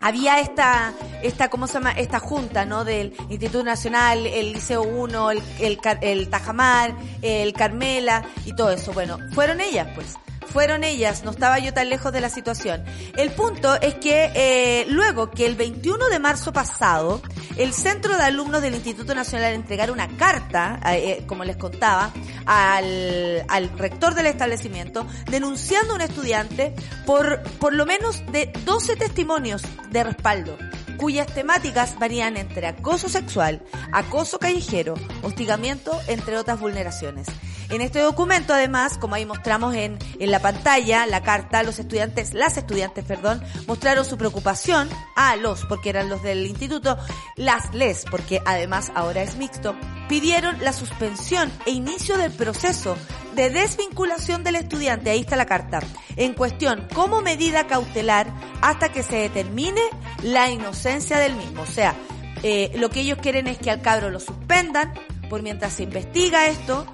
[0.00, 1.92] había esta, esta, ¿cómo se llama?
[1.92, 2.20] Esta
[2.66, 2.84] ¿no?
[2.84, 8.92] Del Instituto Nacional, el Liceo 1, el, el, el Tajamar, el Carmela y todo eso.
[8.92, 10.16] Bueno, fueron ellas, pues.
[10.52, 12.84] fueron ellas, no estaba yo tan lejos de la situación.
[13.16, 17.22] El punto es que eh, luego que el 21 de marzo pasado,
[17.56, 22.12] el Centro de Alumnos del Instituto Nacional entregara una carta, eh, como les contaba,
[22.46, 26.74] al, al rector del establecimiento, denunciando a un estudiante
[27.06, 30.56] por por lo menos de 12 testimonios de respaldo
[31.04, 33.60] cuyas temáticas varían entre acoso sexual,
[33.92, 37.26] acoso callejero, hostigamiento, entre otras vulneraciones.
[37.68, 42.32] En este documento, además, como ahí mostramos en, en la pantalla, la carta, los estudiantes,
[42.32, 46.96] las estudiantes, perdón, mostraron su preocupación a los, porque eran los del instituto,
[47.36, 49.76] las les, porque además ahora es mixto,
[50.08, 52.96] pidieron la suspensión e inicio del proceso
[53.34, 55.80] de desvinculación del estudiante, ahí está la carta,
[56.16, 59.80] en cuestión como medida cautelar hasta que se determine
[60.22, 61.62] la inocencia del mismo.
[61.62, 61.94] O sea,
[62.42, 64.92] eh, lo que ellos quieren es que al cabro lo suspendan
[65.28, 66.86] por mientras se investiga esto,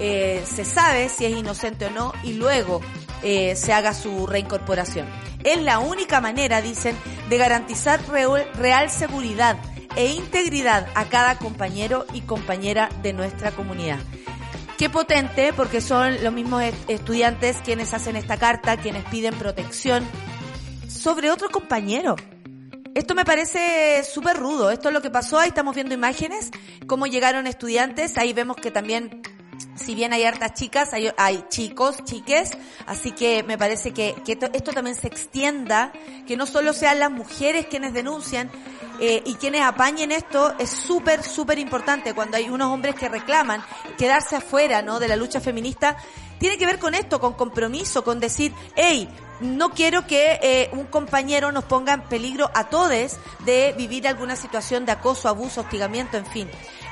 [0.00, 2.80] eh, se sabe si es inocente o no y luego
[3.22, 5.06] eh, se haga su reincorporación.
[5.44, 6.96] Es la única manera, dicen,
[7.28, 9.56] de garantizar real, real seguridad
[9.96, 13.98] e integridad a cada compañero y compañera de nuestra comunidad.
[14.78, 20.06] Qué potente, porque son los mismos est- estudiantes quienes hacen esta carta, quienes piden protección
[20.88, 22.14] sobre otro compañero.
[22.94, 24.70] Esto me parece súper rudo.
[24.70, 25.38] Esto es lo que pasó.
[25.38, 26.50] Ahí estamos viendo imágenes,
[26.86, 28.16] cómo llegaron estudiantes.
[28.18, 29.22] Ahí vemos que también,
[29.76, 32.52] si bien hay hartas chicas, hay, chicos, chiques.
[32.86, 34.14] Así que me parece que,
[34.52, 35.92] esto también se extienda,
[36.26, 38.48] que no solo sean las mujeres quienes denuncian,
[39.00, 42.14] eh, y quienes apañen esto es súper, súper importante.
[42.14, 43.62] Cuando hay unos hombres que reclaman
[43.96, 44.98] quedarse afuera, ¿no?
[44.98, 45.96] De la lucha feminista,
[46.38, 49.08] tiene que ver con esto, con compromiso, con decir, hey,
[49.40, 54.36] no quiero que eh, un compañero nos ponga en peligro a todos de vivir alguna
[54.36, 56.48] situación de acoso, abuso, hostigamiento, en fin.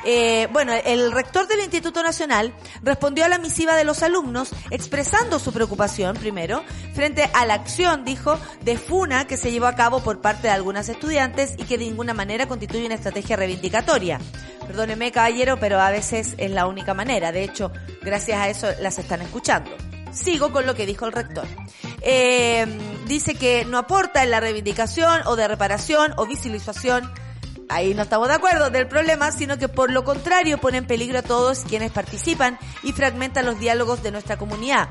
[0.09, 5.41] Eh, bueno, el rector del Instituto Nacional respondió a la misiva de los alumnos expresando
[5.41, 6.63] su preocupación, primero,
[6.95, 10.55] frente a la acción, dijo, de FUNA que se llevó a cabo por parte de
[10.55, 14.21] algunas estudiantes y que de ninguna manera constituye una estrategia reivindicatoria.
[14.65, 17.33] Perdóneme, caballero, pero a veces es la única manera.
[17.33, 19.73] De hecho, gracias a eso las están escuchando.
[20.13, 21.49] Sigo con lo que dijo el rector.
[22.03, 22.65] Eh,
[23.09, 27.11] dice que no aporta en la reivindicación o de reparación o visibilización
[27.69, 31.19] ahí no estamos de acuerdo del problema, sino que por lo contrario pone en peligro
[31.19, 34.89] a todos quienes participan y fragmentan los diálogos de nuestra comunidad.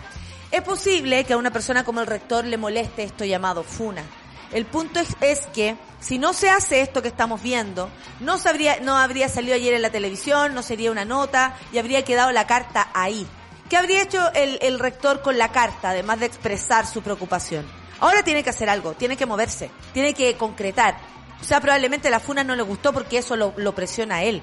[0.52, 4.04] Es posible que a una persona como el rector le moleste esto llamado funa.
[4.52, 8.96] El punto es, que si no se hace esto que estamos viendo, no sabría, no
[8.96, 12.90] habría salido ayer en la televisión, no sería una nota y habría quedado la carta
[12.94, 13.28] ahí.
[13.70, 17.66] ¿Qué habría hecho el rector con la carta, además de expresar su preocupación?
[18.00, 20.98] Ahora tiene que hacer algo, tiene que moverse, tiene que concretar.
[21.42, 24.42] O sea, probablemente la FUNA no le gustó porque eso lo, presiona a él.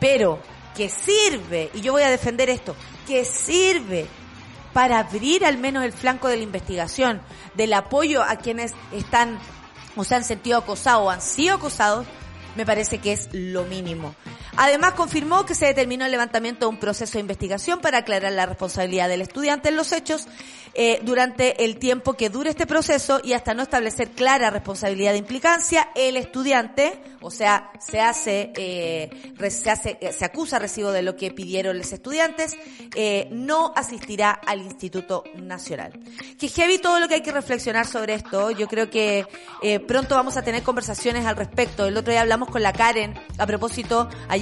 [0.00, 0.40] Pero
[0.74, 2.74] que sirve, y yo voy a defender esto,
[3.06, 4.06] que sirve
[4.72, 7.20] para abrir al menos el flanco de la investigación,
[7.54, 9.38] del apoyo a quienes están
[9.94, 12.06] o se han sentido acosados o han sido acosados,
[12.56, 14.14] me parece que es lo mínimo.
[14.56, 18.46] Además, confirmó que se determinó el levantamiento de un proceso de investigación para aclarar la
[18.46, 20.26] responsabilidad del estudiante en los hechos
[20.74, 25.18] eh, durante el tiempo que dure este proceso y hasta no establecer clara responsabilidad de
[25.18, 31.02] implicancia, el estudiante, o sea, se hace, eh, se hace, eh, se acusa recibo de
[31.02, 32.56] lo que pidieron los estudiantes,
[33.30, 35.92] no asistirá al Instituto Nacional.
[36.38, 38.50] Que heavy todo lo que hay que reflexionar sobre esto.
[38.50, 39.26] Yo creo que
[39.86, 41.86] pronto vamos a tener conversaciones al respecto.
[41.86, 44.41] El otro día hablamos con la Karen a propósito ayer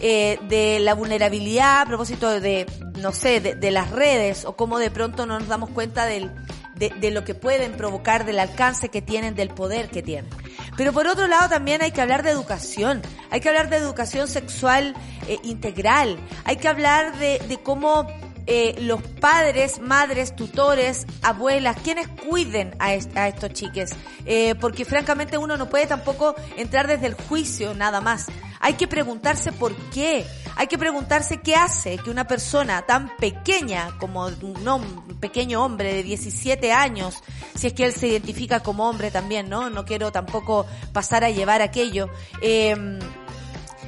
[0.00, 2.66] eh, de la vulnerabilidad, a propósito de,
[2.98, 6.30] no sé, de, de las redes o cómo de pronto no nos damos cuenta del,
[6.74, 10.30] de, de lo que pueden provocar, del alcance que tienen, del poder que tienen.
[10.76, 14.28] Pero por otro lado también hay que hablar de educación, hay que hablar de educación
[14.28, 14.94] sexual
[15.28, 18.06] eh, integral, hay que hablar de, de cómo
[18.46, 23.90] eh, los padres, madres, tutores, abuelas, quienes cuiden a, est- a estos chiques.
[24.26, 28.26] Eh, porque francamente uno no puede tampoco entrar desde el juicio nada más.
[28.60, 30.26] Hay que preguntarse por qué.
[30.56, 36.02] Hay que preguntarse qué hace que una persona tan pequeña como un, pequeño hombre de
[36.02, 37.16] 17 años,
[37.54, 39.68] si es que él se identifica como hombre también, ¿no?
[39.68, 42.08] No quiero tampoco pasar a llevar aquello.
[42.40, 42.98] Eh,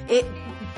[0.08, 0.24] eh,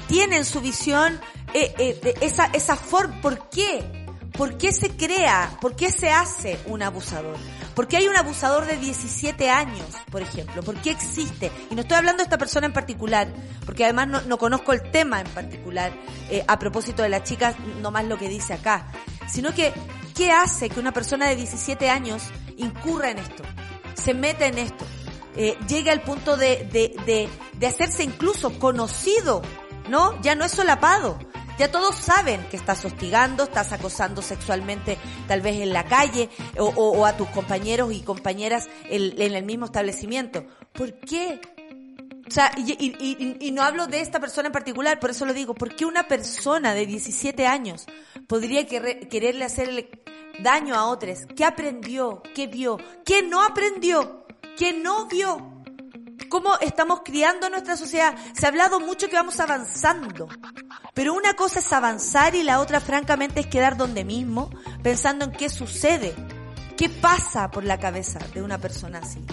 [0.09, 1.21] tienen su visión,
[1.55, 4.09] eh, eh, esa, esa forma, ¿por qué?
[4.33, 5.51] ¿Por qué se crea?
[5.61, 7.37] ¿Por qué se hace un abusador?
[7.75, 10.62] ¿Por qué hay un abusador de 17 años, por ejemplo?
[10.62, 11.51] ¿Por qué existe?
[11.71, 13.29] Y no estoy hablando de esta persona en particular,
[13.66, 15.92] porque además no, no conozco el tema en particular,
[16.31, 18.87] eh, a propósito de las chicas, no más lo que dice acá,
[19.29, 19.73] sino que,
[20.14, 22.23] ¿qué hace que una persona de 17 años
[22.57, 23.42] incurra en esto?
[23.94, 24.85] Se meta en esto,
[25.37, 29.42] eh, llegue al punto de, de, de, de hacerse incluso conocido,
[29.88, 30.20] ¿no?
[30.22, 31.18] Ya no es solapado,
[31.59, 34.96] Ya todos saben que estás hostigando, estás acosando sexualmente
[35.27, 39.44] tal vez en la calle o, o- o a tus compañeros y compañeras en, el
[39.44, 40.46] mismo establecimiento.
[40.72, 41.40] ¿Por qué?
[42.29, 45.55] O sea, y, no hablo de esta persona en particular, por eso lo digo.
[45.55, 47.87] ¿Por qué una persona de 17 años
[48.29, 49.90] podría querer- quererle hacerle
[50.40, 51.20] daño a otros?
[51.35, 52.22] ¿Qué aprendió?
[52.37, 52.79] ¿Qué vio?
[53.05, 54.27] ¿Qué no aprendió?
[54.57, 55.58] ¿Qué no vio?
[56.28, 58.14] ¿Cómo estamos criando nuestra sociedad?
[58.35, 60.28] Se ha hablado mucho que vamos avanzando.
[60.94, 64.50] Pero una cosa es avanzar y la otra, francamente, es quedar donde mismo,
[64.83, 66.14] pensando en qué sucede.
[66.76, 69.24] ¿Qué pasa por la cabeza de una persona así?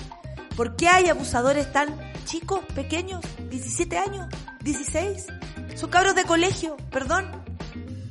[0.56, 1.95] ¿Por qué hay abusadores tan
[2.26, 3.24] chicos, pequeños?
[3.50, 4.28] ¿17 años?
[4.63, 5.76] ¿16?
[5.76, 7.43] Son cabros de colegio, perdón.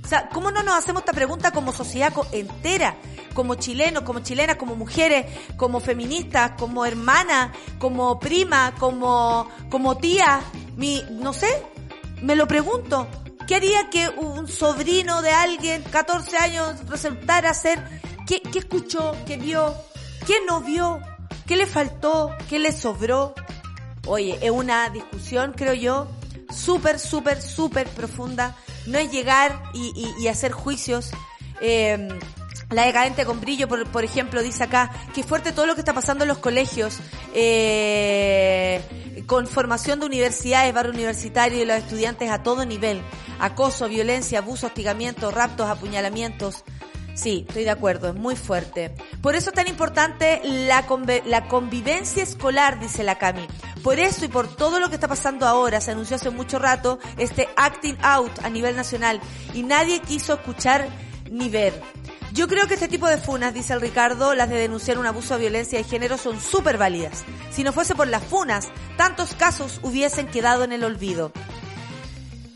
[0.05, 2.97] O sea, ¿cómo no nos hacemos esta pregunta como sociedad entera?
[3.33, 5.25] Como chilenos, como chilenas, como mujeres,
[5.57, 10.43] como feministas, como hermanas, como prima, como, como tía,
[10.77, 11.49] mi, no sé,
[12.21, 13.07] me lo pregunto.
[13.47, 17.83] ¿Qué haría que un sobrino de alguien, 14 años, resultara ser?
[18.27, 19.17] ¿Qué, qué escuchó?
[19.27, 19.75] ¿Qué vio?
[20.27, 21.01] ¿Qué no vio?
[21.47, 22.31] ¿Qué le faltó?
[22.49, 23.35] ¿Qué le sobró?
[24.07, 26.09] Oye, es una discusión, creo yo,
[26.51, 28.55] súper, súper, súper profunda.
[28.87, 31.11] No es llegar y, y- hacer juicios.
[31.61, 32.09] Eh,
[32.71, 35.93] la decadente con brillo, por, por ejemplo, dice acá, que fuerte todo lo que está
[35.93, 36.99] pasando en los colegios,
[37.35, 38.81] eh,
[39.27, 43.01] con formación de universidades, barrio universitario y los estudiantes a todo nivel.
[43.39, 46.65] Acoso, violencia, abuso, hostigamiento, raptos, apuñalamientos.
[47.15, 48.93] Sí, estoy de acuerdo, es muy fuerte.
[49.23, 50.85] Por eso es tan importante la,
[51.27, 53.47] la convivencia escolar, dice la Cami.
[53.85, 56.99] Por eso y por todo lo que está pasando ahora, se anunció hace mucho rato
[57.17, 59.21] este acting out a nivel nacional
[59.53, 60.89] y nadie quiso escuchar
[61.31, 61.81] ni ver.
[62.33, 65.35] Yo creo que este tipo de funas, dice el Ricardo, las de denunciar un abuso
[65.35, 67.25] de violencia de género son súper válidas.
[67.51, 71.31] Si no fuese por las funas, tantos casos hubiesen quedado en el olvido.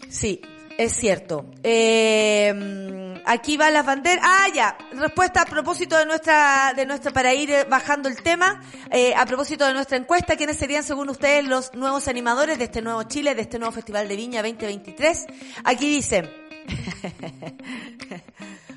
[0.09, 0.40] Sí,
[0.79, 1.47] es cierto.
[1.62, 4.24] Eh, aquí va las banderas.
[4.26, 4.76] Ah, ya.
[4.92, 9.26] Respuesta a propósito de nuestra, de nuestra, para ir eh, bajando el tema, eh, a
[9.26, 13.35] propósito de nuestra encuesta, ¿quiénes serían según ustedes los nuevos animadores de este nuevo Chile,
[13.35, 15.26] de este nuevo Festival de Viña 2023?
[15.64, 16.31] Aquí dice,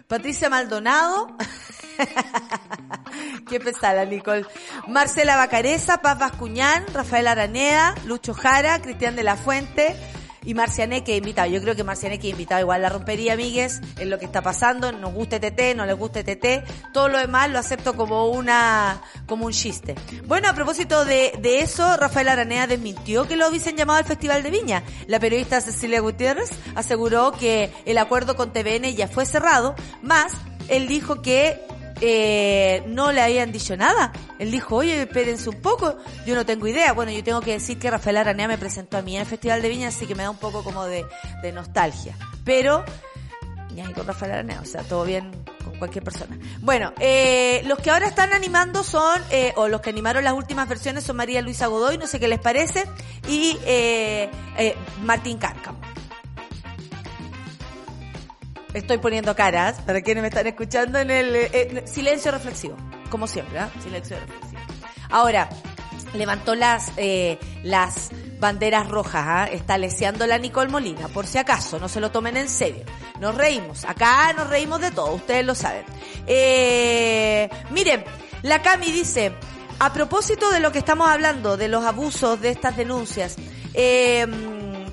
[0.07, 1.35] Patricia Maldonado,
[3.49, 4.45] Qué pesada, Nicole.
[4.87, 9.95] Marcela Bacareza, Paz Bascuñán, Rafael Araneda, Lucho Jara, Cristian de la Fuente
[10.43, 11.49] y Marcianeque invitado.
[11.49, 14.91] Yo creo que Marcianeque invitado igual la rompería, amigues, en lo que está pasando.
[14.91, 16.91] Nos guste TT, no les guste TT.
[16.93, 19.95] Todo lo demás lo acepto como una, como un chiste.
[20.25, 24.43] Bueno, a propósito de, de eso, Rafael Araneda desmintió que lo hubiesen llamado al Festival
[24.43, 24.83] de Viña.
[25.07, 30.33] La periodista Cecilia Gutiérrez aseguró que el acuerdo con TVN ya fue cerrado, más
[30.67, 31.59] él dijo que
[32.01, 34.11] eh, no le habían dicho nada.
[34.39, 36.93] Él dijo, oye, espérense un poco, yo no tengo idea.
[36.93, 39.61] Bueno, yo tengo que decir que Rafael Aranea me presentó a mí en el Festival
[39.61, 41.05] de Viña, así que me da un poco como de,
[41.53, 42.17] nostalgia.
[42.43, 42.83] Pero,
[43.73, 45.31] ni ahí con Rafael Aranea, o sea, todo bien
[45.63, 46.37] con cualquier persona.
[46.59, 50.67] Bueno, eh, los que ahora están animando son, eh, o los que animaron las últimas
[50.67, 52.85] versiones son María Luisa Godoy, no sé qué les parece,
[53.27, 55.90] y eh, eh, Martín Cárcamo.
[58.73, 62.77] Estoy poniendo caras para quienes me están escuchando en el eh, eh, silencio reflexivo,
[63.09, 63.69] como siempre, ¿ah?
[63.83, 64.61] Silencio reflexivo.
[65.09, 65.49] Ahora,
[66.13, 69.45] levantó las eh, las banderas rojas, ¿ah?
[69.51, 72.83] está leseando la Nicole Molina, por si acaso, no se lo tomen en serio.
[73.19, 75.83] Nos reímos, acá nos reímos de todo, ustedes lo saben.
[76.25, 78.03] Eh, miren,
[78.41, 79.31] la Cami dice,
[79.79, 83.35] a propósito de lo que estamos hablando, de los abusos, de estas denuncias,
[83.73, 84.25] eh,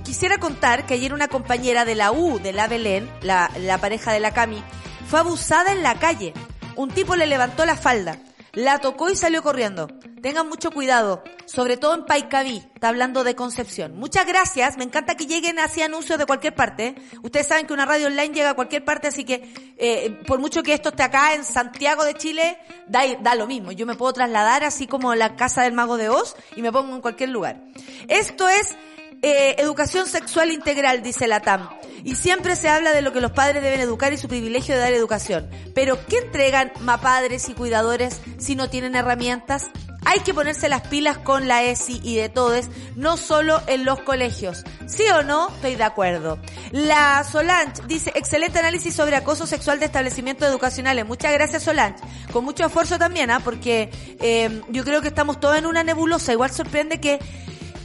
[0.09, 4.21] quisiera contar que ayer una compañera de la U, de la Belén, la, pareja de
[4.21, 4.65] la Cami,
[5.07, 6.33] fue abusada en la calle.
[6.77, 8.19] Un tipo le levantó la falda,
[8.55, 9.87] la tocó y salió corriendo.
[10.23, 13.99] Tengan mucho cuidado, sobre todo en Paicaví, está hablando de Concepción.
[13.99, 16.95] Muchas gracias, me encanta que lleguen así anuncios de cualquier parte.
[17.23, 20.63] Ustedes saben que una radio online llega a cualquier parte, así que eh, por mucho
[20.63, 23.73] que esto esté acá en Santiago de Chile, da, da lo mismo.
[23.73, 26.95] Yo me puedo trasladar así como la casa del mago de Oz y me pongo
[26.95, 27.61] en cualquier lugar.
[28.09, 28.75] Esto es
[29.23, 31.69] eh, educación sexual integral, dice la TAM.
[32.05, 34.81] Y siempre se habla de lo que los padres deben educar y su privilegio de
[34.81, 35.51] dar educación.
[35.75, 39.71] Pero ¿qué entregan padres y cuidadores si no tienen herramientas?
[40.05, 44.01] Hay que ponerse las pilas con la ESI y de todes, no solo en los
[44.01, 44.65] colegios.
[44.87, 45.49] ¿Sí o no?
[45.49, 46.39] Estoy de acuerdo.
[46.71, 51.05] La Solange dice, excelente análisis sobre acoso sexual de establecimientos educacionales.
[51.05, 52.01] Muchas gracias Solange.
[52.33, 53.41] Con mucho esfuerzo también, ¿ah?
[53.41, 53.91] porque
[54.21, 56.33] eh, yo creo que estamos todos en una nebulosa.
[56.33, 57.19] Igual sorprende que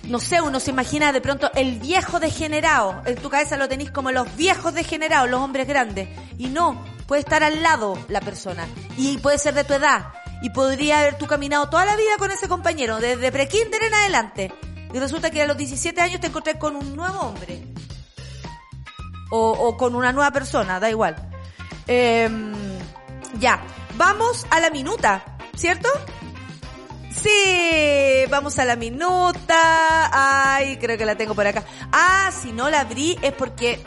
[0.03, 3.01] no sé, uno se imagina de pronto el viejo degenerado.
[3.05, 6.09] En tu cabeza lo tenéis como los viejos degenerados, los hombres grandes.
[6.37, 8.67] Y no, puede estar al lado la persona.
[8.97, 10.07] Y puede ser de tu edad.
[10.41, 14.53] Y podría haber tú caminado toda la vida con ese compañero, desde prekinder en adelante.
[14.93, 17.63] Y resulta que a los 17 años te encontré con un nuevo hombre.
[19.31, 21.15] O, o con una nueva persona, da igual.
[21.87, 22.53] Em,
[23.39, 23.61] ya,
[23.95, 25.23] vamos a la minuta,
[25.55, 25.89] ¿cierto?
[27.21, 30.09] Sí, vamos a la minuta.
[30.11, 31.63] Ay, creo que la tengo por acá.
[31.91, 33.79] Ah, si no la abrí es porque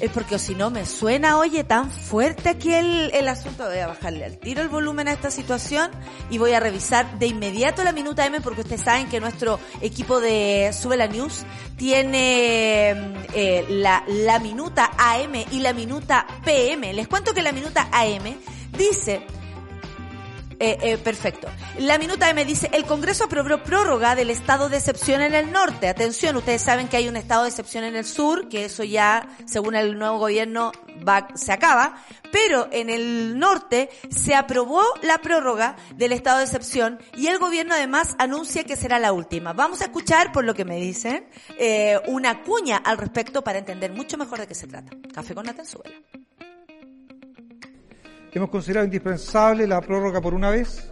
[0.00, 3.66] es porque o si no me suena, oye, tan fuerte aquí el, el asunto.
[3.66, 5.92] Voy a bajarle al tiro el volumen a esta situación
[6.28, 10.20] y voy a revisar de inmediato la minuta M porque ustedes saben que nuestro equipo
[10.20, 11.44] de Sube la News
[11.76, 12.90] tiene
[13.32, 16.92] eh, la, la minuta AM y la minuta PM.
[16.94, 18.24] Les cuento que la minuta AM
[18.76, 19.24] dice
[20.58, 21.48] eh, eh, perfecto.
[21.78, 25.88] La minuta me dice, el Congreso aprobó prórroga del estado de excepción en el norte.
[25.88, 29.28] Atención, ustedes saben que hay un estado de excepción en el sur, que eso ya,
[29.46, 30.72] según el nuevo gobierno,
[31.06, 31.96] va, se acaba.
[32.30, 37.74] Pero en el norte se aprobó la prórroga del estado de excepción y el gobierno
[37.74, 39.52] además anuncia que será la última.
[39.52, 41.26] Vamos a escuchar, por lo que me dicen,
[41.58, 44.96] eh, una cuña al respecto para entender mucho mejor de qué se trata.
[45.12, 45.94] Café con Natanzuela.
[48.34, 50.88] Hemos considerado indispensable la prórroga por una vez.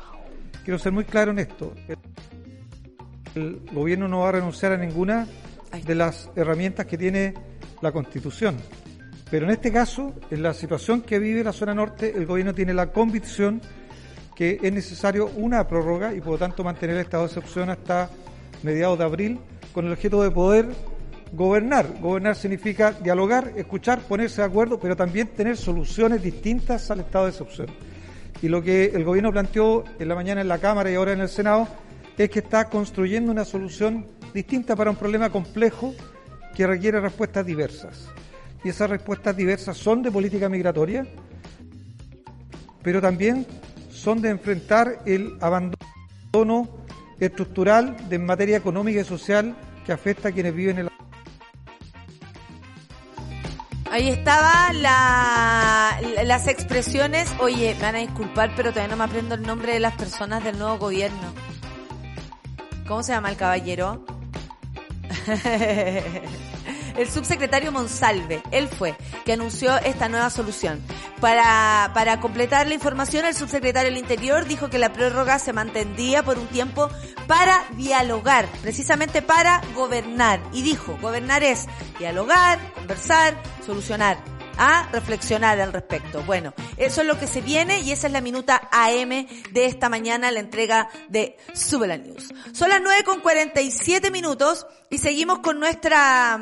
[0.63, 1.73] Quiero ser muy claro en esto.
[3.35, 5.27] El gobierno no va a renunciar a ninguna
[5.87, 7.33] de las herramientas que tiene
[7.81, 8.59] la Constitución.
[9.31, 12.75] Pero en este caso, en la situación que vive la zona norte, el gobierno tiene
[12.75, 13.63] la convicción
[14.35, 18.11] que es necesario una prórroga y por lo tanto mantener el estado de excepción hasta
[18.63, 19.41] mediados de abril
[19.73, 20.67] con el objeto de poder
[21.33, 22.01] gobernar.
[22.01, 27.31] Gobernar significa dialogar, escuchar, ponerse de acuerdo, pero también tener soluciones distintas al estado de
[27.31, 27.69] excepción.
[28.43, 31.21] Y lo que el gobierno planteó en la mañana en la Cámara y ahora en
[31.21, 31.69] el Senado
[32.17, 35.95] es que está construyendo una solución distinta para un problema complejo
[36.55, 38.09] que requiere respuestas diversas.
[38.63, 41.07] Y esas respuestas diversas son de política migratoria,
[42.83, 43.47] pero también
[43.91, 46.69] son de enfrentar el abandono
[47.19, 49.55] estructural de materia económica y social
[49.85, 51.00] que afecta a quienes viven en la
[53.91, 57.29] Ahí estaba la, las expresiones.
[57.41, 60.45] Oye, me van a disculpar, pero todavía no me aprendo el nombre de las personas
[60.45, 61.35] del nuevo gobierno.
[62.87, 64.05] ¿Cómo se llama el caballero?
[66.97, 70.81] el subsecretario Monsalve, él fue, que anunció esta nueva solución.
[71.21, 76.23] Para, para completar la información, el subsecretario del Interior dijo que la prórroga se mantendría
[76.23, 76.89] por un tiempo
[77.27, 80.41] para dialogar, precisamente para gobernar.
[80.53, 81.67] Y dijo, gobernar es
[81.99, 84.19] dialogar, conversar, solucionar
[84.61, 86.23] a reflexionar al respecto.
[86.25, 89.89] Bueno, eso es lo que se viene y esa es la minuta AM de esta
[89.89, 92.29] mañana, la entrega de Sube la News.
[92.53, 96.39] Son las 9 con 47 minutos y seguimos con nuestra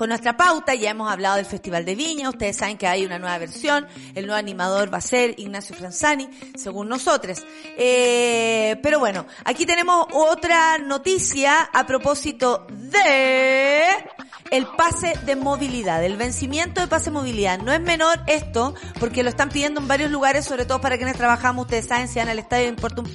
[0.00, 0.74] con nuestra pauta.
[0.74, 2.30] Ya hemos hablado del Festival de Viña.
[2.30, 3.86] Ustedes saben que hay una nueva versión.
[4.14, 6.26] El nuevo animador va a ser Ignacio Franzani,
[6.56, 7.44] según nosotros.
[7.76, 13.82] Eh, pero bueno, aquí tenemos otra noticia a propósito de
[14.50, 17.58] el pase de movilidad, el vencimiento de pase de movilidad.
[17.58, 21.18] No es menor esto, porque lo están pidiendo en varios lugares, sobre todo para quienes
[21.18, 21.66] trabajamos.
[21.66, 23.14] Ustedes saben, si van al estadio importa un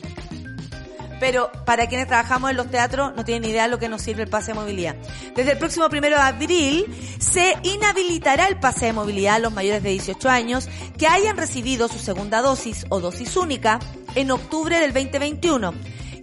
[1.25, 4.21] pero para quienes trabajamos en los teatros no tienen idea de lo que nos sirve
[4.21, 4.95] el pase de movilidad.
[5.35, 6.85] Desde el próximo primero de abril
[7.17, 10.69] se inhabilitará el pase de movilidad a los mayores de 18 años
[10.99, 13.79] que hayan recibido su segunda dosis o dosis única
[14.13, 15.73] en octubre del 2021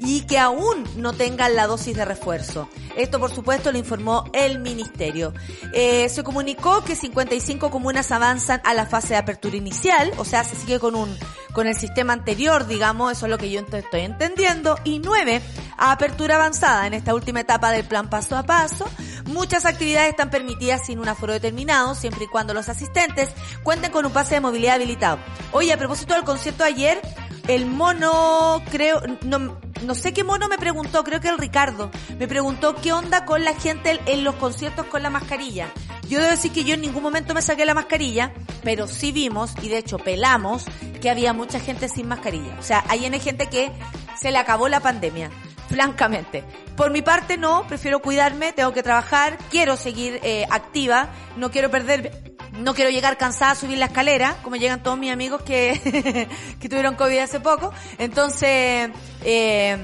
[0.05, 2.69] y que aún no tengan la dosis de refuerzo.
[2.97, 5.33] Esto, por supuesto, lo informó el Ministerio.
[5.73, 10.45] Eh, se comunicó que 55 comunas avanzan a la fase de apertura inicial, o sea,
[10.45, 11.17] se sigue con un
[11.53, 15.43] con el sistema anterior, digamos, eso es lo que yo estoy entendiendo, y nueve
[15.77, 18.87] a apertura avanzada en esta última etapa del plan paso a paso.
[19.27, 23.31] Muchas actividades están permitidas sin un aforo determinado, siempre y cuando los asistentes
[23.63, 25.19] cuenten con un pase de movilidad habilitado.
[25.53, 27.01] Oye, a propósito del concierto ayer,
[27.49, 32.29] el mono, creo, no, no sé qué mono me preguntó, creo que el Ricardo, me
[32.29, 35.71] preguntó qué onda con la gente en los conciertos con la mascarilla.
[36.09, 39.53] Yo debo decir que yo en ningún momento me saqué la mascarilla, pero sí vimos,
[39.63, 40.65] y de hecho pelamos,
[41.01, 42.57] que había mucha gente sin mascarilla.
[42.59, 43.73] O sea, hay gente que
[44.21, 45.31] se le acabó la pandemia,
[45.69, 46.45] francamente.
[46.77, 51.71] Por mi parte no, prefiero cuidarme, tengo que trabajar, quiero seguir eh, activa, no quiero
[51.71, 56.29] perder no quiero llegar cansada a subir la escalera, como llegan todos mis amigos que,
[56.61, 57.73] que tuvieron COVID hace poco.
[57.99, 58.91] Entonces,
[59.25, 59.77] eh,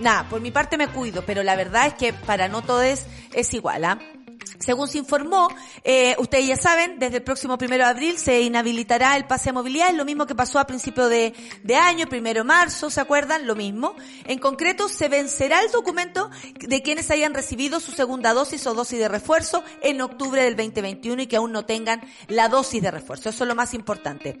[0.00, 3.54] nada, por mi parte me cuido, pero la verdad es que para no todos es
[3.54, 3.98] igual, ¿ah?
[4.58, 5.48] Según se informó,
[5.84, 9.52] eh, ustedes ya saben, desde el próximo primero de abril se inhabilitará el pase de
[9.52, 13.00] movilidad, es lo mismo que pasó a principio de, de, año, primero de marzo, ¿se
[13.00, 13.46] acuerdan?
[13.46, 13.94] Lo mismo.
[14.24, 16.30] En concreto, se vencerá el documento
[16.60, 21.22] de quienes hayan recibido su segunda dosis o dosis de refuerzo en octubre del 2021
[21.22, 23.28] y que aún no tengan la dosis de refuerzo.
[23.28, 24.40] Eso es lo más importante.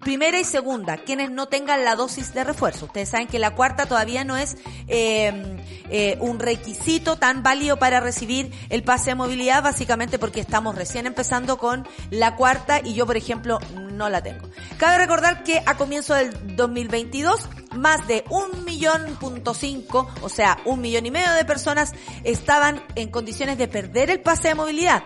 [0.00, 2.86] Primera y segunda, quienes no tengan la dosis de refuerzo.
[2.86, 4.56] Ustedes saben que la cuarta todavía no es
[4.88, 5.56] eh,
[5.90, 9.31] eh, un requisito tan válido para recibir el pase de movilidad
[9.62, 14.48] básicamente porque estamos recién empezando con la cuarta y yo, por ejemplo, no la tengo.
[14.78, 20.58] Cabe recordar que a comienzo del 2022 más de un millón punto cinco, o sea,
[20.66, 21.92] un millón y medio de personas
[22.24, 25.02] estaban en condiciones de perder el pase de movilidad.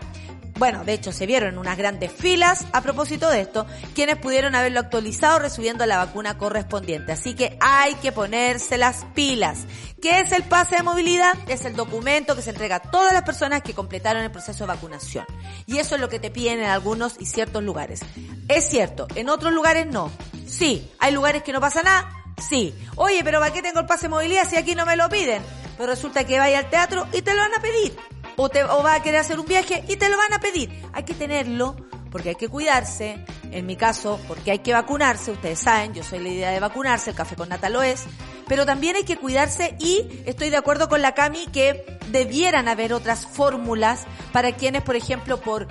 [0.59, 4.81] Bueno, de hecho se vieron unas grandes filas a propósito de esto, quienes pudieron haberlo
[4.81, 7.13] actualizado recibiendo la vacuna correspondiente.
[7.13, 9.67] Así que hay que ponerse las pilas.
[10.01, 11.35] ¿Qué es el pase de movilidad?
[11.49, 14.69] Es el documento que se entrega a todas las personas que completaron el proceso de
[14.69, 15.27] vacunación.
[15.67, 18.01] Y eso es lo que te piden en algunos y ciertos lugares.
[18.49, 20.11] Es cierto, en otros lugares no.
[20.47, 22.11] Sí, hay lugares que no pasa nada.
[22.49, 22.75] Sí.
[22.97, 25.43] Oye, pero ¿para qué tengo el pase de movilidad si aquí no me lo piden?
[25.77, 27.97] Pero resulta que vaya al teatro y te lo van a pedir
[28.37, 30.71] o, te, o va a querer hacer un viaje y te lo van a pedir.
[30.93, 31.77] Hay que tenerlo
[32.11, 33.25] porque hay que cuidarse.
[33.51, 35.31] En mi caso, porque hay que vacunarse.
[35.31, 38.05] Ustedes saben, yo soy la idea de vacunarse, el café con nata lo es.
[38.49, 42.93] Pero también hay que cuidarse y estoy de acuerdo con la Cami que debieran haber
[42.93, 45.69] otras fórmulas para quienes, por ejemplo, por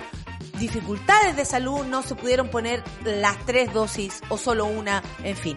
[0.58, 5.56] dificultades de salud no se pudieron poner las tres dosis o solo una, en fin.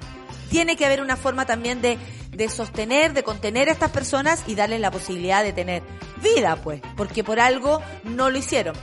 [0.50, 1.98] Tiene que haber una forma también de
[2.40, 5.84] de sostener, de contener a estas personas y darles la posibilidad de tener
[6.24, 8.76] vida, pues, porque por algo no lo hicieron.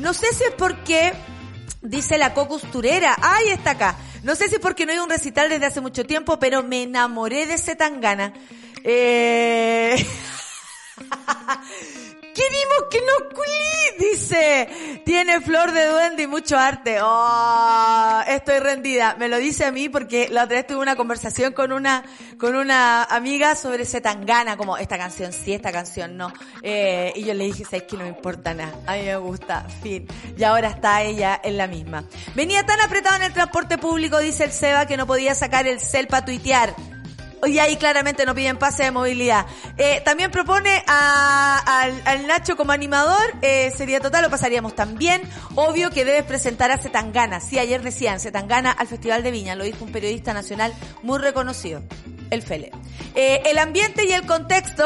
[0.00, 1.12] No sé si es porque,
[1.80, 3.96] dice la cocosturera, ay, está acá.
[4.24, 6.82] No sé si es porque no hay un recital desde hace mucho tiempo, pero me
[6.82, 8.34] enamoré de ese tangana.
[8.82, 10.04] Eh...
[12.34, 15.02] Queremos que nos culí, dice.
[15.04, 16.98] Tiene flor de duende y mucho arte.
[17.00, 19.14] Oh, estoy rendida.
[19.18, 22.04] Me lo dice a mí porque la otra vez tuve una conversación con una,
[22.36, 26.32] con una amiga sobre ese tangana, como esta canción sí, esta canción no.
[26.62, 28.74] Eh, y yo le dije, sabes que no me importa nada.
[28.86, 29.66] A mí me gusta.
[29.82, 30.08] Fin.
[30.36, 32.04] Y ahora está ella en la misma.
[32.34, 35.78] Venía tan apretado en el transporte público, dice el Seba, que no podía sacar el
[35.78, 36.74] cel para tuitear.
[37.46, 39.46] Y ahí claramente no piden pase de movilidad.
[39.76, 45.22] Eh, también propone a, al, Nacho como animador, eh, sería total, lo pasaríamos también.
[45.54, 47.40] Obvio que debes presentar a Zetangana.
[47.40, 50.72] Sí, ayer decían Zetangana al Festival de Viña, lo dijo un periodista nacional
[51.02, 51.82] muy reconocido
[52.34, 52.70] el Fele.
[53.14, 54.84] Eh, el ambiente y el contexto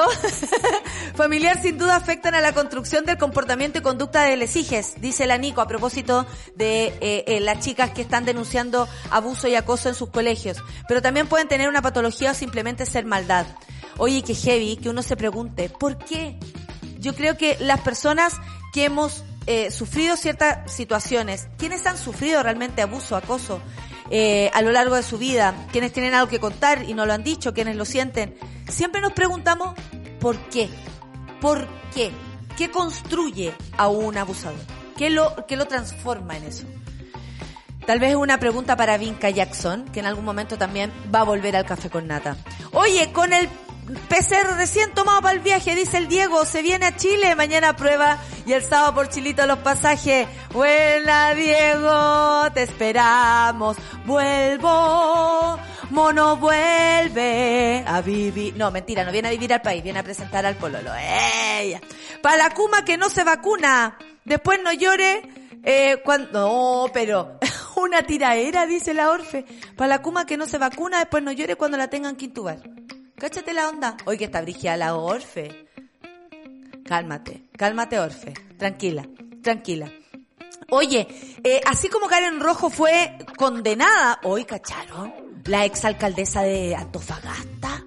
[1.15, 5.27] familiar sin duda afectan a la construcción del comportamiento y conducta de les hijes, dice
[5.27, 9.89] la Nico a propósito de eh, eh, las chicas que están denunciando abuso y acoso
[9.89, 10.63] en sus colegios.
[10.89, 13.47] Pero también pueden tener una patología o simplemente ser maldad.
[13.97, 16.39] Oye, que heavy, que uno se pregunte, ¿por qué?
[16.99, 18.35] Yo creo que las personas
[18.73, 19.25] que hemos
[19.71, 23.63] sufrido ciertas situaciones, ¿quiénes han sufrido realmente abuso, acoso?
[24.11, 27.13] Eh, a lo largo de su vida, quienes tienen algo que contar y no lo
[27.13, 28.37] han dicho, quienes lo sienten,
[28.69, 29.75] siempre nos preguntamos
[30.21, 30.69] ¿por qué?
[31.41, 32.11] ¿Por qué?
[32.57, 34.59] ¿Qué construye a un abusador?
[34.97, 36.65] ¿Qué lo, qué lo transforma en eso?
[37.87, 41.57] Tal vez una pregunta para Vinca Jackson, que en algún momento también va a volver
[41.57, 42.37] al café con nata.
[42.73, 43.49] Oye, con el
[44.09, 48.19] PCR recién tomado para el viaje, dice el Diego, se viene a Chile, mañana prueba
[48.45, 50.29] y el sábado por Chilito los pasajes.
[50.53, 55.59] Buena Diego, te esperamos, vuelvo,
[55.91, 58.57] mono vuelve a vivir.
[58.57, 60.91] No, mentira, no viene a vivir al país, viene a presentar al pololo.
[60.95, 61.81] Ella.
[62.23, 65.23] Para la Kuma que no se vacuna, después no llore,
[65.63, 67.39] eh, cuando, no, pero
[67.77, 69.47] una tiraera, dice la Orfe.
[69.77, 72.59] Para la Kuma que no se vacuna, después no llore cuando la tengan que intubar.
[73.19, 73.97] Cáchate la onda.
[74.05, 75.67] Hoy que está brigida la Orfe.
[76.85, 78.33] Cálmate, cálmate Orfe.
[78.57, 79.09] Tranquila,
[79.43, 79.91] tranquila.
[80.71, 81.09] Oye,
[81.43, 85.13] eh, así como Karen Rojo fue condenada, hoy cacharon,
[85.47, 87.85] la exalcaldesa de Antofagasta,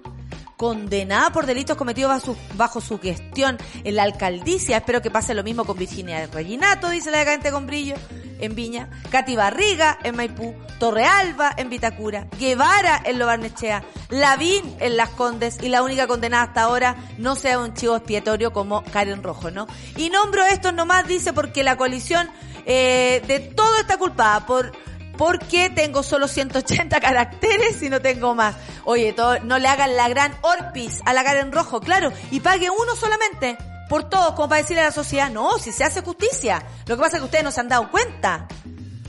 [0.58, 4.76] condenada por delitos cometidos bajo su, bajo su gestión en la alcaldicia.
[4.76, 7.94] Espero que pase lo mismo con Virginia Reginato, dice la decadente con brillo,
[8.42, 8.90] en Viña.
[9.10, 10.54] Katy Barriga, en Maipú.
[10.78, 12.26] Torrealba, en Vitacura.
[12.38, 13.82] Guevara, en Lobarnechea.
[14.10, 15.58] Lavín, en Las Condes.
[15.62, 19.66] Y la única condenada hasta ahora no sea un chivo expiatorio como Karen Rojo, ¿no?
[19.96, 22.28] Y nombro esto nomás, dice, porque la coalición
[22.66, 24.72] eh, de todo está culpada por
[25.16, 28.56] porque tengo solo 180 caracteres y no tengo más.
[28.84, 32.70] Oye, todo, no le hagan la gran orpis a la Karen Rojo, claro, y pague
[32.70, 33.56] uno solamente
[33.92, 36.64] por todos, como para decirle a la sociedad, no, si se hace justicia.
[36.86, 38.48] Lo que pasa es que ustedes no se han dado cuenta.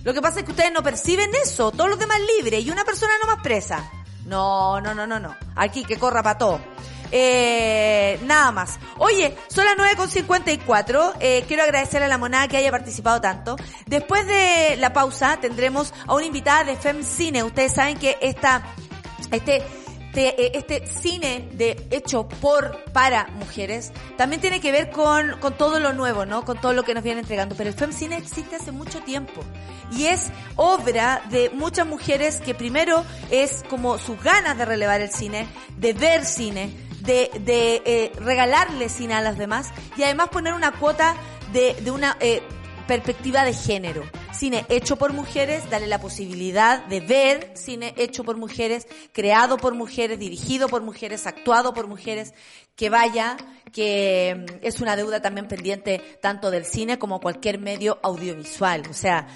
[0.03, 2.83] Lo que pasa es que ustedes no perciben eso, todos los demás libres y una
[2.83, 3.89] persona no más presa.
[4.25, 5.37] No, no, no, no, no.
[5.55, 6.59] Aquí que corra para todo.
[7.13, 8.77] Eh, nada más.
[8.97, 11.13] Oye, son las 9.54.
[11.21, 13.55] Eh, quiero agradecerle a la monada que haya participado tanto.
[13.85, 17.41] Después de la pausa tendremos a una invitada de FemCine.
[17.43, 18.63] Ustedes saben que esta,
[19.31, 19.63] este,
[20.13, 25.79] este, este cine de hecho por, para mujeres, también tiene que ver con, con todo
[25.79, 26.45] lo nuevo, ¿no?
[26.45, 27.55] Con todo lo que nos viene entregando.
[27.55, 29.41] Pero el FemCine existe hace mucho tiempo.
[29.91, 35.11] Y es obra de muchas mujeres que primero es como sus ganas de relevar el
[35.11, 35.47] cine,
[35.77, 40.71] de ver cine, de, de eh, regalarle cine a las demás y además poner una
[40.73, 41.15] cuota
[41.51, 42.43] de, de una eh,
[42.87, 44.03] perspectiva de género.
[44.31, 49.75] Cine hecho por mujeres, darle la posibilidad de ver cine hecho por mujeres, creado por
[49.75, 52.33] mujeres, dirigido por mujeres, actuado por mujeres,
[52.75, 53.37] que vaya,
[53.71, 58.83] que mm, es una deuda también pendiente tanto del cine como cualquier medio audiovisual.
[58.89, 59.27] O sea,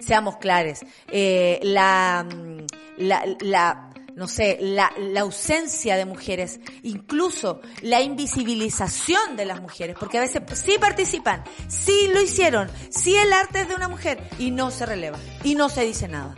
[0.00, 2.66] seamos claros, eh, mm,
[2.98, 9.96] la, la no sé, la, la ausencia de mujeres, incluso la invisibilización de las mujeres,
[9.98, 14.28] porque a veces sí participan, sí lo hicieron, sí el arte es de una mujer
[14.38, 16.34] y no se releva y no se dice nada.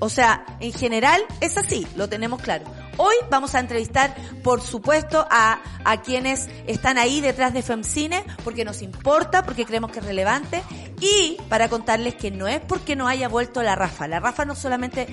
[0.00, 2.64] O sea, en general es así, lo tenemos claro.
[2.98, 4.14] Hoy vamos a entrevistar,
[4.44, 9.90] por supuesto, a, a quienes están ahí detrás de FEMCINE, porque nos importa, porque creemos
[9.90, 10.62] que es relevante,
[11.00, 14.06] y para contarles que no es porque no haya vuelto la Rafa.
[14.06, 15.06] La Rafa no solamente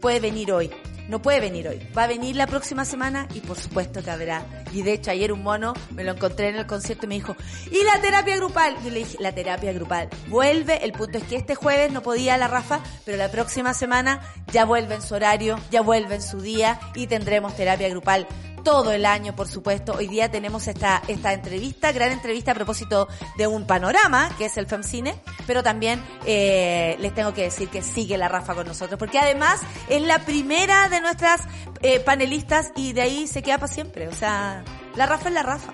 [0.00, 0.70] puede venir hoy,
[1.08, 1.80] no puede venir hoy.
[1.96, 4.44] Va a venir la próxima semana y por supuesto que habrá.
[4.72, 7.36] Y de hecho ayer un mono me lo encontré en el concierto y me dijo,
[7.70, 8.76] ¿y la terapia grupal?
[8.84, 10.84] Yo le dije, la terapia grupal vuelve.
[10.84, 14.20] El punto es que este jueves no podía la Rafa, pero la próxima semana
[14.52, 18.26] ya vuelve en su horario, ya vuelve en su día y tendremos terapia grupal
[18.66, 19.92] todo el año, por supuesto.
[19.92, 23.06] Hoy día tenemos esta, esta entrevista, gran entrevista a propósito
[23.38, 25.14] de un panorama, que es el FEMCINE,
[25.46, 29.60] pero también eh, les tengo que decir que sigue la Rafa con nosotros, porque además
[29.88, 31.42] es la primera de nuestras
[31.80, 34.08] eh, panelistas y de ahí se queda para siempre.
[34.08, 34.64] O sea,
[34.96, 35.72] la Rafa es la Rafa.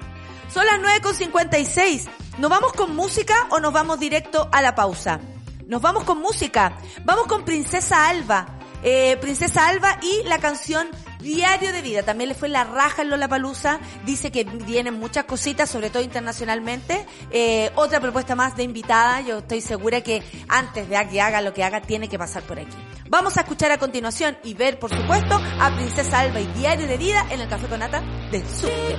[0.53, 2.11] Son las 9.56.
[2.37, 5.19] ¿Nos vamos con música o nos vamos directo a la pausa?
[5.67, 6.77] Nos vamos con música.
[7.07, 8.59] Vamos con Princesa Alba.
[8.83, 10.89] Eh, Princesa Alba y la canción
[11.23, 12.03] Diario de Vida.
[12.03, 13.81] También le fue la raja en Lola Palusa.
[14.05, 17.07] Dice que vienen muchas cositas, sobre todo internacionalmente.
[17.31, 19.21] Eh, otra propuesta más de invitada.
[19.21, 22.59] Yo estoy segura que antes de que haga lo que haga, tiene que pasar por
[22.59, 22.77] aquí.
[23.09, 26.97] Vamos a escuchar a continuación y ver, por supuesto, a Princesa Alba y Diario de
[26.97, 28.99] Vida en el Café con Nata de Super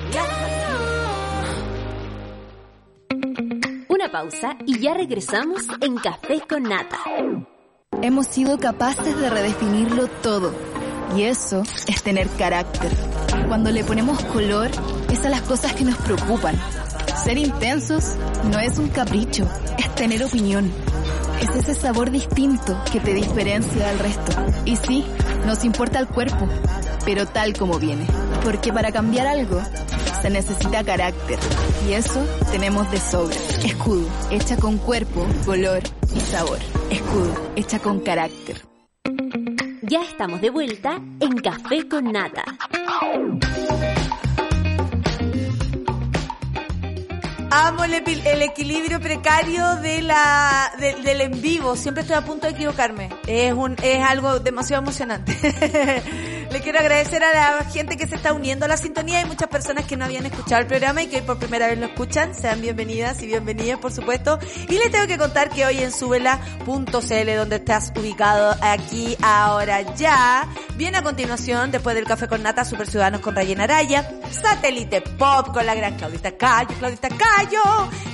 [3.89, 6.99] Una pausa y ya regresamos en Café con Nata.
[8.01, 10.53] Hemos sido capaces de redefinirlo todo.
[11.15, 12.91] Y eso es tener carácter.
[13.47, 14.71] Cuando le ponemos color,
[15.11, 16.55] es a las cosas que nos preocupan.
[17.23, 18.15] Ser intensos
[18.51, 19.47] no es un capricho,
[19.77, 20.71] es tener opinión.
[21.41, 24.31] Es ese sabor distinto que te diferencia del resto.
[24.65, 25.05] Y sí,
[25.45, 26.47] nos importa el cuerpo,
[27.05, 28.07] pero tal como viene.
[28.43, 29.61] Porque para cambiar algo,
[30.21, 31.37] se necesita carácter.
[31.87, 33.35] Y eso tenemos de sobra.
[33.63, 35.83] Escudo, hecha con cuerpo, color
[36.15, 36.59] y sabor.
[36.89, 38.61] Escudo, hecha con carácter.
[39.93, 42.43] Ya estamos de vuelta en Café con Nata.
[47.51, 47.93] Amo el,
[48.41, 51.75] equilibrio precario de la, de- del en vivo.
[51.75, 53.09] Siempre estoy a punto de equivocarme.
[53.27, 55.37] Es un, es algo demasiado emocionante.
[56.53, 59.17] Le quiero agradecer a la gente que se está uniendo a la sintonía.
[59.17, 61.79] Hay muchas personas que no habían escuchado el programa y que hoy por primera vez
[61.79, 62.35] lo escuchan.
[62.35, 64.37] Sean bienvenidas y bienvenidas, por supuesto.
[64.69, 70.47] Y les tengo que contar que hoy en subela.cl, donde estás ubicado aquí, ahora, ya,
[70.75, 75.53] viene a continuación, después del Café con Nata, Super Ciudadanos con Rayena Araya, Satélite Pop
[75.53, 77.61] con la gran Claudita Cayo, Claudita Cayo,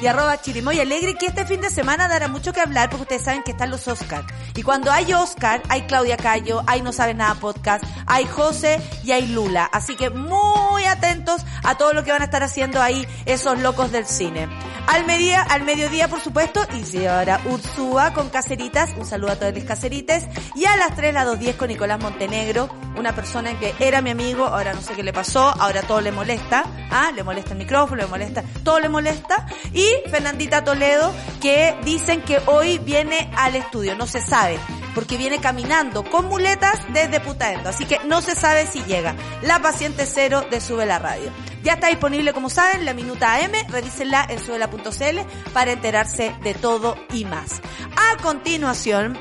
[0.02, 3.24] y arroba Chirimoy Alegre, que este fin de semana dará mucho que hablar porque ustedes
[3.24, 4.26] saben que están los Oscar.
[4.56, 9.12] Y cuando hay Oscar, hay Claudia Cayo, hay No Sabes Nada Podcast, hay José y
[9.12, 9.70] hay Lula.
[9.72, 13.92] Así que muy atentos a todo lo que van a estar haciendo ahí esos locos
[13.92, 14.48] del cine.
[14.88, 19.54] Al, media, al mediodía, por supuesto, y ahora Ursúa con Caseritas, un saludo a todos
[19.54, 24.02] los caserites, y a las 3, la 2.10 con Nicolás Montenegro, una persona que era
[24.02, 27.52] mi amigo, ahora no sé qué le pasó, ahora todo le molesta, ah, le molesta
[27.52, 33.32] el micrófono, le molesta, todo le molesta, y Fernandita Toledo, que dicen que hoy viene
[33.36, 34.60] al estudio, no se sabe,
[34.96, 39.16] porque viene caminando con muletas desde Putaendo, así que no se sabe si llega.
[39.42, 41.32] La paciente cero de Sube la Radio.
[41.64, 45.20] Ya está disponible, como saben, la Minuta AM, revísenla en subela.cl
[45.54, 47.62] para enterarse de todo y más.
[47.96, 49.18] A continuación,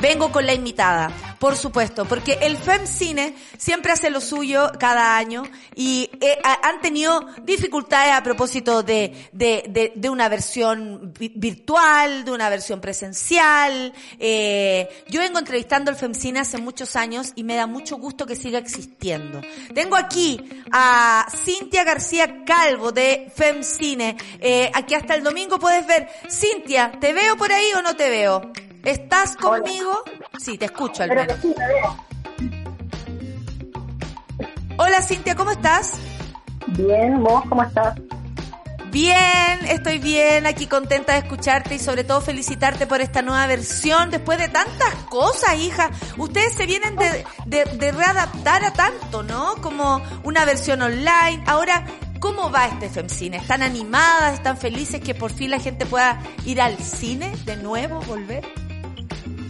[0.00, 1.10] vengo con la invitada.
[1.38, 5.42] Por supuesto, porque el FEMCINE siempre hace lo suyo cada año
[5.74, 11.32] y eh, ha- han tenido dificultades a propósito de, de, de, de una versión vi-
[11.36, 13.92] virtual, de una versión presencial.
[14.18, 18.34] Eh, yo vengo entrevistando el FEMCINE hace muchos años y me da mucho gusto que
[18.34, 19.42] siga existiendo.
[19.74, 20.40] Tengo aquí
[20.72, 24.16] a Cintia García Calvo de FEMCINE.
[24.40, 26.08] Eh, aquí hasta el domingo puedes ver.
[26.30, 28.50] Cintia, ¿te veo por ahí o no te veo?
[28.84, 30.02] ¿Estás conmigo?
[30.38, 31.36] Sí, te escucho al menos.
[34.78, 35.94] Hola Cintia, ¿cómo estás?
[36.68, 37.98] Bien, ¿vos cómo estás?
[38.90, 44.10] Bien, estoy bien, aquí contenta de escucharte y sobre todo felicitarte por esta nueva versión
[44.10, 45.90] después de tantas cosas, hija.
[46.16, 49.56] Ustedes se vienen de, de, de readaptar a tanto, ¿no?
[49.56, 51.42] Como una versión online.
[51.46, 51.84] Ahora,
[52.18, 53.36] ¿Cómo va este FEMCINE?
[53.36, 54.34] ¿Están animadas?
[54.34, 58.44] ¿Están felices que por fin la gente pueda ir al cine de nuevo, volver?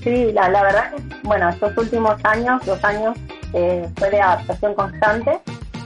[0.06, 3.18] Sí, la, la verdad que, bueno, estos últimos años, dos años,
[3.52, 5.40] eh, fue de adaptación constante.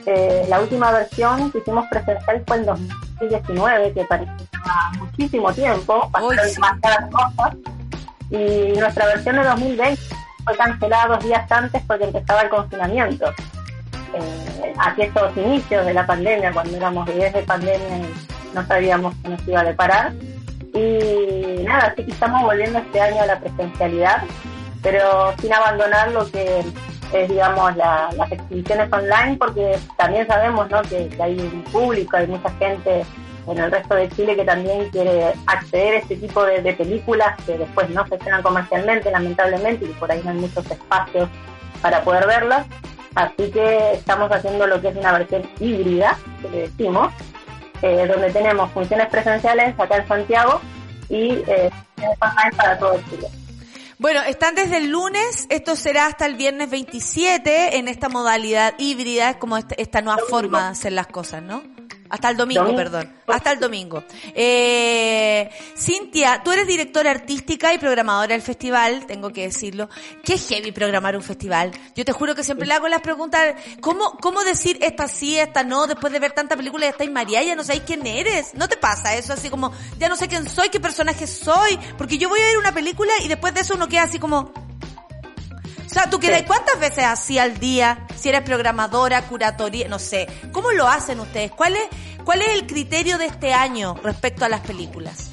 [0.05, 4.37] Eh, la última versión que hicimos presencial fue en 2019, que parecía
[4.99, 6.55] muchísimo tiempo, pasaron sí.
[6.55, 7.57] demasiadas cosas.
[8.29, 10.03] Y nuestra versión de 2020
[10.45, 13.25] fue cancelada dos días antes porque empezaba el confinamiento.
[14.13, 19.15] Eh, aquí estos inicios de la pandemia, cuando éramos bebés de pandemia y no sabíamos
[19.23, 20.13] que nos iba a deparar.
[20.81, 24.23] Y nada, así que estamos volviendo este año a la presencialidad,
[24.83, 26.61] pero sin abandonar lo que
[27.13, 30.81] es, digamos, la- las exhibiciones online, porque también sabemos ¿no?
[30.83, 33.05] que, hay un público, hay mucha gente
[33.47, 37.35] en el resto de Chile que también quiere acceder a este tipo de, de películas
[37.45, 41.29] que después no se estrenan comercialmente, lamentablemente, y por ahí no hay muchos espacios
[41.83, 42.65] para poder verlas.
[43.17, 47.13] Así que estamos haciendo lo que es una versión híbrida, que le decimos,
[47.83, 50.61] eh, donde tenemos funciones presenciales acá en Santiago
[51.09, 51.71] y eh,
[52.57, 53.27] para todo Chile.
[53.99, 59.31] Bueno, están desde el lunes, esto será hasta el viernes 27 en esta modalidad híbrida,
[59.31, 61.63] es como este- esta nueva forma de hacer las cosas, ¿no?
[62.11, 62.77] Hasta el domingo, Domingo.
[62.77, 63.13] perdón.
[63.29, 64.03] Hasta el domingo.
[64.35, 69.89] Eh, Cintia, tú eres directora artística y programadora del festival, tengo que decirlo.
[70.25, 71.71] Qué heavy programar un festival.
[71.95, 75.63] Yo te juro que siempre le hago las preguntas, ¿cómo, cómo decir esta sí, esta
[75.63, 78.55] no, después de ver tanta película ya estáis María, ya no sabéis quién eres?
[78.55, 81.79] ¿No te pasa eso así como, ya no sé quién soy, qué personaje soy?
[81.97, 84.53] Porque yo voy a ver una película y después de eso uno queda así como,
[85.91, 88.07] o sea, ¿tú quedas cuántas veces así al día?
[88.15, 90.29] Si eres programadora, curatoría, no sé.
[90.53, 91.51] ¿Cómo lo hacen ustedes?
[91.51, 91.89] ¿Cuál es,
[92.25, 95.33] cuál es el criterio de este año respecto a las películas?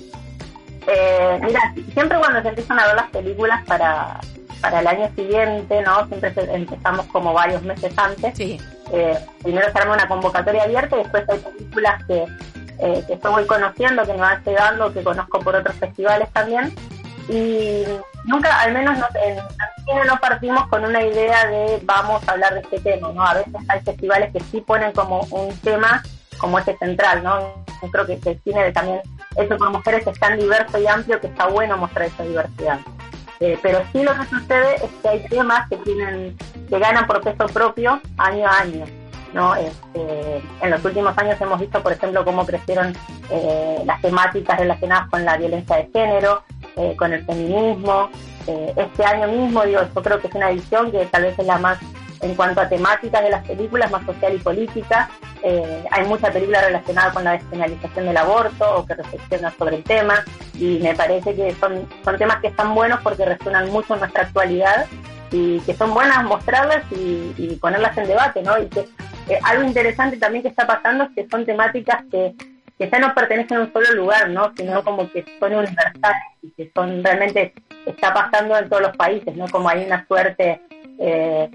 [0.87, 1.61] Eh, mira,
[1.93, 4.19] siempre cuando se empiezan a ver las películas para,
[4.59, 6.07] para el año siguiente, ¿no?
[6.07, 8.35] Siempre empezamos como varios meses antes.
[8.35, 8.59] Sí.
[8.91, 12.25] Eh, primero se arma una convocatoria abierta y después hay películas que,
[12.79, 16.73] eh, que yo voy conociendo, que me van llegando, que conozco por otros festivales también.
[17.29, 17.83] Y
[18.27, 22.53] nunca, al menos no, en Argentina no partimos con una idea de vamos a hablar
[22.53, 23.23] de este tema, ¿no?
[23.25, 26.03] A veces hay festivales que sí ponen como un tema
[26.37, 27.65] como este central, ¿no?
[27.81, 29.01] Yo creo que, el cine también,
[29.35, 32.79] hecho por mujeres, es tan diverso y amplio que está bueno mostrar esa diversidad.
[33.39, 36.35] Eh, pero sí lo que sucede es que hay temas que tienen
[36.69, 38.85] que ganan por peso propio año a año.
[39.33, 39.55] ¿no?
[39.55, 42.93] Este, en los últimos años hemos visto, por ejemplo, cómo crecieron
[43.29, 46.43] eh, las temáticas relacionadas con la violencia de género,
[46.77, 48.09] eh, con el feminismo.
[48.47, 51.45] Eh, este año mismo, digo, yo creo que es una edición que tal vez es
[51.45, 51.79] la más,
[52.21, 55.09] en cuanto a temáticas de las películas, más social y política.
[55.43, 59.83] Eh, hay mucha película relacionada con la despenalización del aborto o que reflexiona sobre el
[59.83, 60.23] tema
[60.55, 64.23] y me parece que son, son temas que están buenos porque resuenan mucho en nuestra
[64.23, 64.87] actualidad
[65.31, 68.57] y que son buenas mostrarlas y, y ponerlas en debate, ¿no?
[68.57, 68.87] Y que
[69.29, 72.33] eh, algo interesante también que está pasando es que son temáticas que,
[72.77, 74.53] que ya no pertenecen a un solo lugar, ¿no?
[74.55, 77.53] Sino como que son universales y que son realmente
[77.85, 79.47] está pasando en todos los países, ¿no?
[79.47, 80.61] Como hay una suerte
[80.99, 81.49] eh,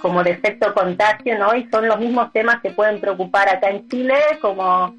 [0.00, 1.54] como de efecto contagio, ¿no?
[1.54, 4.94] Y son los mismos temas que pueden preocupar acá en Chile como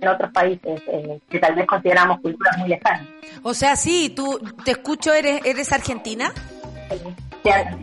[0.00, 3.06] en otros países eh, que tal vez consideramos culturas muy lejanas.
[3.42, 6.32] O sea, sí, tú, te escucho, ¿eres, eres argentina?
[6.90, 7.31] Ya-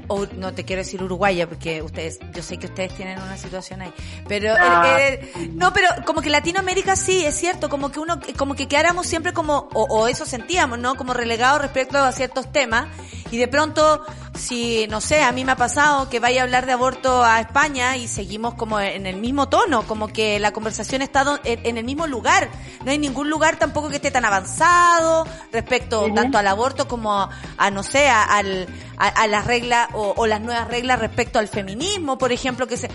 [0.07, 3.81] O no te quiero decir uruguaya porque ustedes, yo sé que ustedes tienen una situación
[3.81, 3.93] ahí,
[4.27, 4.83] pero No.
[4.85, 8.67] eh, eh, no, pero como que Latinoamérica sí, es cierto, como que uno, como que
[8.67, 10.95] quedáramos siempre como, o, o eso sentíamos, ¿no?
[10.95, 12.87] Como relegados respecto a ciertos temas.
[13.31, 14.03] Y de pronto,
[14.35, 17.39] si, no sé, a mí me ha pasado que vaya a hablar de aborto a
[17.39, 21.83] España y seguimos como en el mismo tono, como que la conversación está en, el
[21.83, 22.49] mismo lugar,
[22.83, 27.69] no hay ningún lugar tampoco que esté tan avanzado respecto tanto al aborto como a,
[27.71, 32.19] no sé, a, al, a, a las reglas o, las nuevas reglas respecto al feminismo,
[32.19, 32.87] por ejemplo, que se...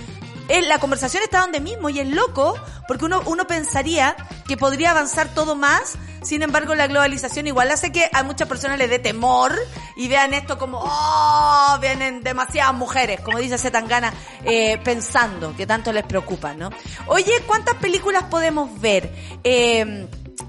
[0.49, 2.55] eh, la conversación está donde mismo y es loco
[2.87, 4.15] porque uno, uno pensaría
[4.47, 8.79] que podría avanzar todo más, sin embargo la globalización igual hace que a muchas personas
[8.79, 9.53] les dé temor
[9.97, 14.13] y vean esto como, oh, vienen demasiadas mujeres, como dice Zetangana,
[14.45, 16.71] eh, pensando que tanto les preocupa, ¿no?
[17.07, 19.13] Oye, ¿cuántas películas podemos ver?
[19.43, 20.07] Eh,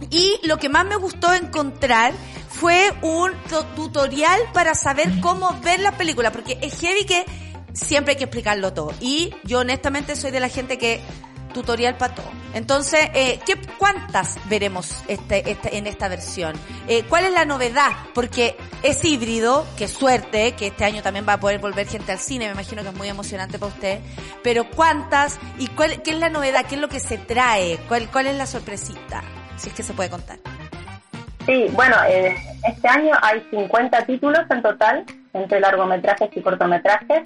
[0.09, 2.13] y lo que más me gustó encontrar
[2.49, 7.25] fue un tu- tutorial para saber cómo ver las películas, porque es heavy que
[7.73, 8.93] siempre hay que explicarlo todo.
[9.01, 11.01] Y yo honestamente soy de la gente que
[11.53, 12.29] tutorial para todo.
[12.53, 16.53] Entonces, eh, ¿qué, ¿cuántas veremos este, este, en esta versión?
[16.87, 17.91] Eh, ¿Cuál es la novedad?
[18.13, 22.19] Porque es híbrido, qué suerte, que este año también va a poder volver gente al
[22.19, 23.99] cine, me imagino que es muy emocionante para usted.
[24.43, 25.37] Pero ¿cuántas?
[25.59, 26.65] ¿Y cuál, qué es la novedad?
[26.67, 27.77] ¿Qué es lo que se trae?
[27.87, 29.23] ¿Cuál, cuál es la sorpresita?
[29.57, 30.37] Si es que se puede contar.
[31.45, 32.35] Sí, bueno, eh,
[32.67, 37.21] este año hay 50 títulos en total, entre largometrajes y cortometrajes,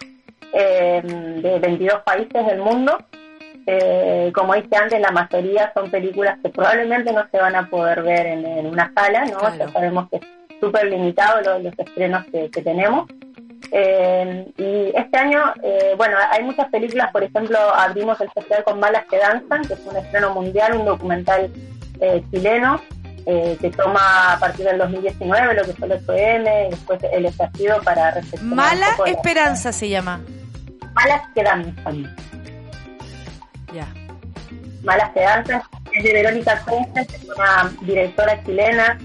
[0.53, 2.97] eh, de 22 países del mundo.
[3.65, 8.01] eh, como dije antes, la mayoría son películas que probablemente no se van a poder
[8.01, 9.37] ver en, en una sala, ¿no?
[9.37, 9.55] Claro.
[9.57, 10.23] Ya sabemos que es
[10.59, 13.07] súper limitado los, los estrenos que, que tenemos.
[13.71, 18.79] Eh, y este año, eh, bueno, hay muchas películas, por ejemplo, abrimos el festival con
[18.79, 21.51] Malas que Danzan, que es un estreno mundial, un documental
[22.01, 22.81] eh, chileno,
[23.25, 27.25] eh, que toma a partir del 2019 lo que fue el 8M y después el
[27.25, 28.55] estallido para reflexionar.
[28.55, 30.21] Mala la- Esperanza se llama.
[30.93, 32.15] Malas que Danzan.
[33.73, 33.87] Ya.
[34.83, 35.61] Malas que Danzan,
[35.93, 38.97] es de Verónica Cuences, que es una directora chilena,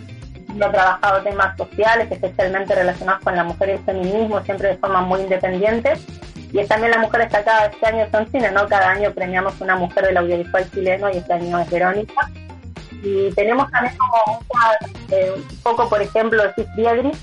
[0.57, 4.77] que ha trabajado temas sociales, especialmente relacionados con la mujer y el feminismo, siempre de
[4.77, 5.95] forma muy independiente.
[6.53, 8.69] Y es también la mujer destacada este año son cine, ¿no?
[8.69, 12.31] Cada año premiamos una mujer del audiovisual chileno y este año es Verónica.
[13.05, 17.17] Y tenemos también como una, eh, un poco, por ejemplo, Cis Biedrich,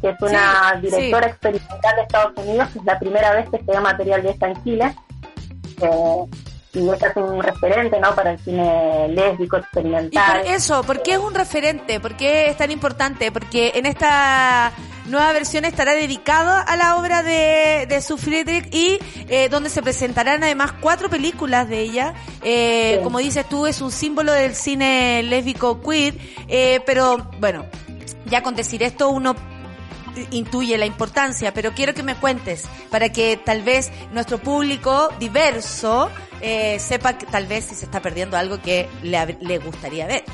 [0.00, 1.30] que es una Sí, directora sí.
[1.30, 4.48] experimental de Estados Unidos, que es la primera vez que se ve material de esta
[4.48, 4.96] en Chile.
[5.82, 6.24] Eh,
[6.74, 8.14] y ella es un referente, ¿no?
[8.14, 10.42] Para el cine lésbico Y por experimental.
[10.46, 11.98] eso, ¿por qué es un referente?
[12.00, 13.32] ¿Por qué es tan importante?
[13.32, 14.72] Porque en esta
[15.06, 18.98] nueva versión estará dedicado a la obra de, de Sue Friedrich y
[19.28, 22.14] eh, donde se presentarán además cuatro películas de ella.
[22.42, 23.04] Eh, Sí.
[23.04, 26.14] Como dices tú, es un símbolo del cine lésbico queer,
[26.48, 27.64] eh, pero bueno,
[28.26, 29.34] ya con decir esto uno
[30.30, 36.10] intuye la importancia, pero quiero que me cuentes para que tal vez nuestro público diverso
[36.40, 40.24] eh, sepa que tal vez si se está perdiendo algo que le, le gustaría ver.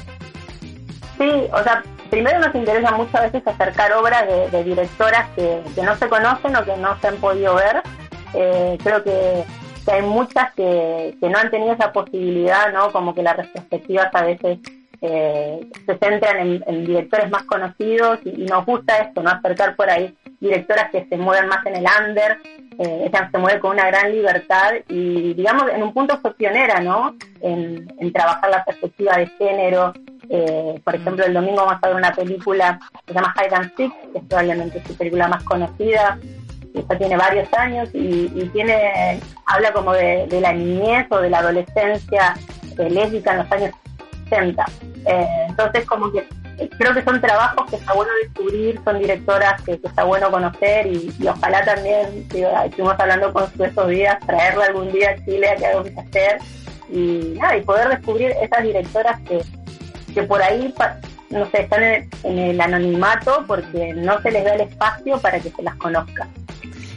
[1.18, 5.62] Sí, o sea, primero nos interesa mucho a veces acercar obras de, de directoras que,
[5.74, 7.82] que no se conocen o que no se han podido ver.
[8.34, 9.44] Eh, creo que,
[9.84, 12.90] que hay muchas que, que no han tenido esa posibilidad, ¿no?
[12.90, 14.58] Como que las retrospectivas a veces
[15.00, 19.30] eh, se centran en, directores más conocidos y, nos gusta esto, ¿no?
[19.30, 22.38] Acercar por ahí directoras que se mueven más en el under,
[22.78, 26.80] eh, ella se mueve con una gran libertad y, digamos, en un punto fue pionera,
[26.80, 27.16] ¿no?
[27.40, 29.92] En, trabajar la perspectiva de género.
[30.28, 33.76] Eh, por ejemplo, el domingo vamos a ver una película que se llama Hide and
[33.76, 36.18] Seek, que es probablemente su película más conocida.
[36.74, 41.30] Esta tiene varios años y, y tiene habla como de, de la niñez o de
[41.30, 42.34] la adolescencia
[42.78, 43.70] eh, lésbica en los años
[44.34, 44.64] 60.
[45.06, 46.26] Eh, entonces, como que
[46.58, 50.86] eh, creo que son trabajos que está bueno descubrir, son directoras que, está bueno conocer
[50.86, 55.56] y, ojalá también, estuvimos hablando con su estos días, traerla algún día a Chile a
[55.56, 56.38] que haga un taller
[56.90, 59.40] y, nada, y poder descubrir esas directoras que,
[60.12, 60.72] que por ahí,
[61.30, 65.40] no sé, están en, en el anonimato porque no se les da el espacio para
[65.40, 66.28] que se las conozca.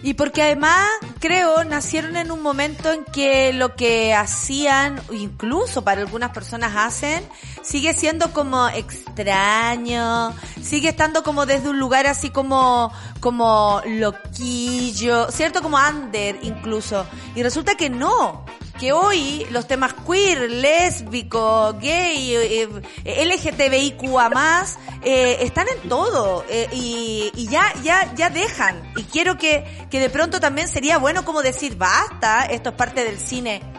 [0.04, 0.88] Y porque además,
[1.20, 7.24] creo, nacieron en un momento en que lo que hacían, incluso para algunas personas hacen,
[7.64, 15.62] sigue siendo como extraño, sigue estando como desde un lugar así como, como loquillo, ¿cierto?
[15.62, 17.06] Como under incluso.
[17.36, 18.46] Y resulta que no,
[18.80, 22.70] que hoy los temas queer, lésbico, gay, eh,
[23.06, 28.82] LGTBIQA más, eh, están en todo eh, y, y ya, ya, ya dejan.
[28.96, 33.04] Y quiero que, que de pronto también sería bueno como decir, basta, esto es parte
[33.04, 33.77] del cine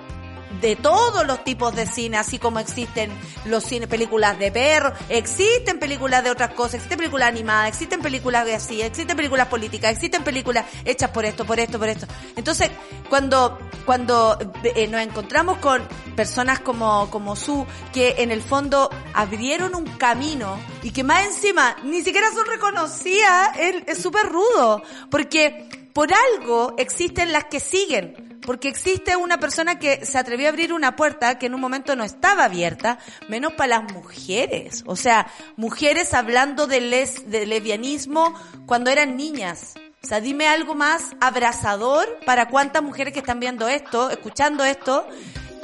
[0.61, 3.11] de todos los tipos de cine, así como existen
[3.45, 8.45] los cine, películas de perro, existen películas de otras cosas, existen películas animadas, existen películas
[8.45, 12.07] de así, existen películas políticas, existen películas hechas por esto, por esto, por esto.
[12.37, 12.71] Entonces,
[13.09, 15.83] cuando, cuando eh, nos encontramos con
[16.17, 21.77] personas como, como Su, que en el fondo abrieron un camino y que más encima
[21.85, 28.28] ni siquiera son reconocidas, es súper rudo, porque por algo existen las que siguen.
[28.43, 31.97] Porque existe una persona que se atrevió a abrir una puerta que en un momento
[31.97, 34.85] no estaba abierta, menos para las mujeres.
[34.87, 35.27] O sea,
[35.57, 38.35] mujeres hablando de, les, de lesbianismo
[38.67, 39.75] cuando eran niñas.
[40.03, 45.07] O sea, dime algo más abrazador para cuántas mujeres que están viendo esto, escuchando esto,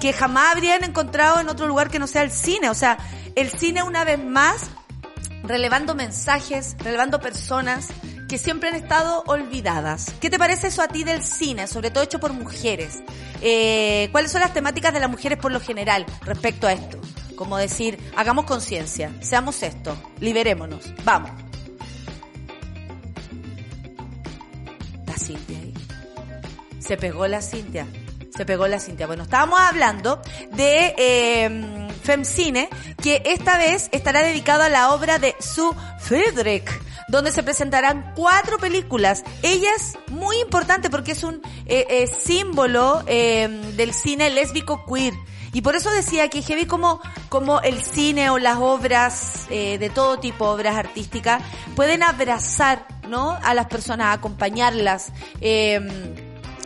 [0.01, 2.69] que jamás habrían encontrado en otro lugar que no sea el cine.
[2.69, 2.99] O sea,
[3.37, 4.71] el cine una vez más
[5.45, 7.89] relevando mensajes, relevando personas
[8.35, 10.13] que siempre han estado olvidadas.
[10.21, 13.01] ¿Qué te parece eso a ti del cine, sobre todo hecho por mujeres?
[13.41, 16.99] Eh, ¿Cuáles son las temáticas de las mujeres por lo general respecto a esto?
[17.37, 21.31] Como decir, hagamos conciencia, seamos esto, liberémonos, vamos.
[25.07, 25.75] La Cintia ahí.
[26.81, 27.87] Se pegó la Cintia.
[28.37, 29.07] Se pegó la Cintia.
[29.07, 30.21] Bueno, estábamos hablando
[30.51, 32.69] de eh, Femcine,
[33.03, 36.71] que esta vez estará dedicado a la obra de Sue Friedrich,
[37.09, 39.25] donde se presentarán cuatro películas.
[39.43, 45.15] Ella es muy importante porque es un eh, eh, símbolo eh, del cine lésbico queer.
[45.55, 49.89] Y por eso decía que heavy como, como el cine o las obras eh, de
[49.89, 51.43] todo tipo, obras artísticas,
[51.77, 53.39] pueden abrazar, ¿no?
[53.41, 55.13] A las personas, acompañarlas.
[55.41, 55.81] Eh,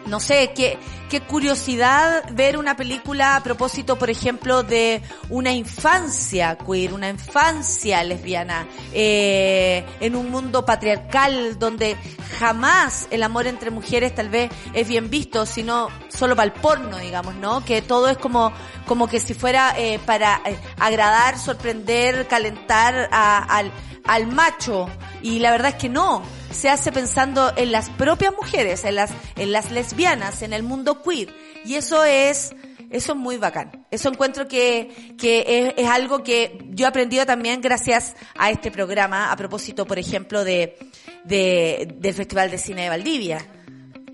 [0.09, 0.79] no sé, qué,
[1.09, 8.03] qué curiosidad ver una película a propósito, por ejemplo, de una infancia queer, una infancia
[8.05, 11.97] lesbiana, eh, en un mundo patriarcal donde
[12.39, 16.99] jamás el amor entre mujeres tal vez es bien visto, sino solo para el porno,
[16.99, 17.65] digamos, ¿no?
[17.65, 18.53] Que todo es como,
[18.87, 23.73] como que si fuera eh, para eh, agradar, sorprender, calentar al,
[24.09, 24.89] al macho.
[25.23, 26.23] Y la verdad es que no.
[26.51, 31.03] Se hace pensando en las propias mujeres, en las, en las lesbianas, en el mundo
[31.03, 31.33] queer.
[31.65, 32.55] Y eso es,
[32.91, 33.87] eso es muy bacán.
[33.91, 38.71] Eso encuentro que, que es, es algo que yo he aprendido también gracias a este
[38.71, 40.79] programa, a propósito, por ejemplo, de,
[41.25, 43.47] de, del Festival de Cine de Valdivia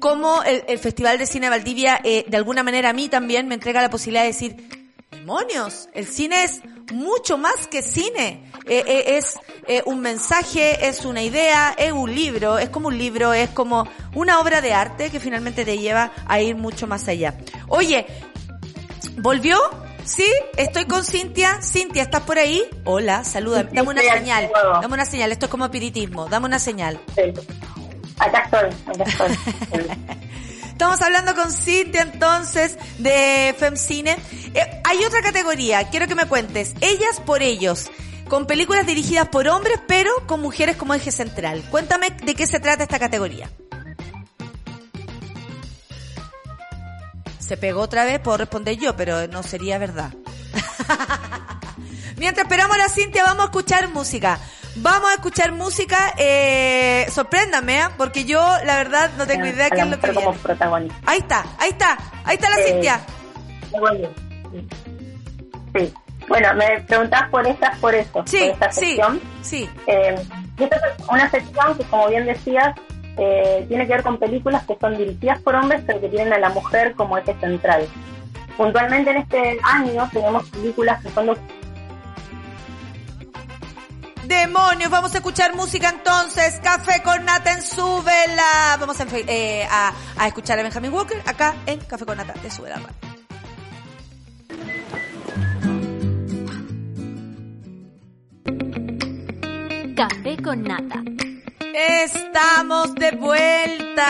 [0.00, 3.48] cómo el, el Festival de Cine de Valdivia, eh, de alguna manera a mí también
[3.48, 4.83] me entrega la posibilidad de decir,
[5.14, 6.60] demonios, el cine es
[6.92, 8.50] mucho más que cine.
[8.66, 9.38] Eh, eh, es
[9.68, 13.88] eh, un mensaje, es una idea, es un libro, es como un libro, es como
[14.14, 17.34] una obra de arte que finalmente te lleva a ir mucho más allá.
[17.68, 18.06] Oye,
[19.18, 19.58] ¿volvió?
[20.04, 21.62] Sí, estoy con Cintia.
[21.62, 22.62] Cintia, ¿estás por ahí?
[22.84, 23.64] Hola, saluda.
[23.64, 24.50] Dame una señal.
[24.82, 25.32] Dame una señal.
[25.32, 26.26] Esto es como espiritismo.
[26.26, 27.00] Dame una señal.
[27.14, 27.32] Sí.
[28.18, 29.86] Acá estoy, acá estoy.
[30.74, 34.18] Estamos hablando con Cintia entonces de FemCine.
[34.54, 36.74] Eh, hay otra categoría, quiero que me cuentes.
[36.80, 37.92] Ellas por ellos,
[38.28, 41.62] con películas dirigidas por hombres, pero con mujeres como eje central.
[41.70, 43.48] Cuéntame de qué se trata esta categoría.
[47.38, 50.12] Se pegó otra vez, puedo responder yo, pero no sería verdad.
[52.16, 54.40] Mientras esperamos a la Cintia, vamos a escuchar música.
[54.76, 57.84] Vamos a escuchar música, eh, sorpréndame, ¿eh?
[57.96, 60.38] porque yo la verdad no tengo idea qué es lo que como viene.
[60.42, 60.96] protagonista.
[61.06, 63.00] Ahí está, ahí está, ahí está la Eh, Cintia.
[64.52, 64.68] Bien.
[65.74, 65.94] Sí.
[66.28, 69.20] Bueno, me preguntás por estas, por eso, Sí, por esta sí, sección.
[69.42, 69.68] sí.
[69.86, 70.16] Eh,
[70.58, 72.74] y esta es una sección que, como bien decías,
[73.16, 76.38] eh, tiene que ver con películas que son dirigidas por hombres, pero que tienen a
[76.38, 77.86] la mujer como eje central.
[78.56, 81.26] Puntualmente en este año tenemos películas que son
[84.26, 86.60] Demonios, vamos a escuchar música entonces.
[86.62, 88.76] Café con Nata en Súbela.
[88.78, 89.92] Vamos eh, a,
[90.26, 92.80] escuchar a Benjamin Walker acá en Café con Nata de Súbela.
[99.96, 101.23] Café con nata.
[101.76, 104.04] Estamos de vuelta,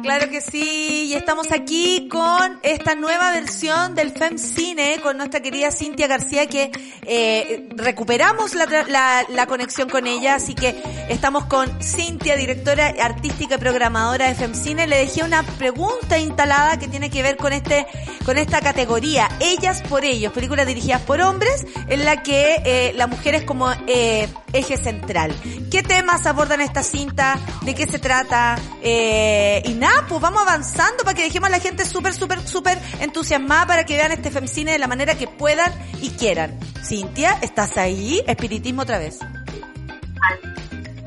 [0.00, 5.72] claro que sí, y estamos aquí con esta nueva versión del FemCine con nuestra querida
[5.72, 6.70] Cintia García que
[7.02, 13.56] eh, recuperamos la, la, la conexión con ella, así que estamos con Cintia, directora artística
[13.56, 14.86] y programadora de FemCine.
[14.86, 17.84] Le dejé una pregunta instalada que tiene que ver con este
[18.24, 23.06] con esta categoría, Ellas por ellos, películas dirigidas por hombres, en la que eh, la
[23.06, 25.34] mujer es como eh, eje central.
[25.70, 27.38] ¿Qué temas abordan esta cinta?
[27.62, 28.56] ¿De qué se trata?
[28.82, 32.78] Eh, y nada, pues vamos avanzando para que dejemos a la gente súper, súper, súper
[33.00, 36.58] entusiasmada para que vean este femcine de la manera que puedan y quieran.
[36.82, 38.22] Cintia, ¿estás ahí?
[38.26, 39.18] Espiritismo otra vez.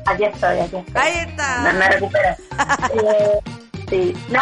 [0.06, 1.02] Aquí estoy, aquí estoy.
[1.02, 1.72] Ahí está.
[1.72, 2.36] me recupera.
[2.94, 3.40] Eh,
[3.88, 4.40] sí, no,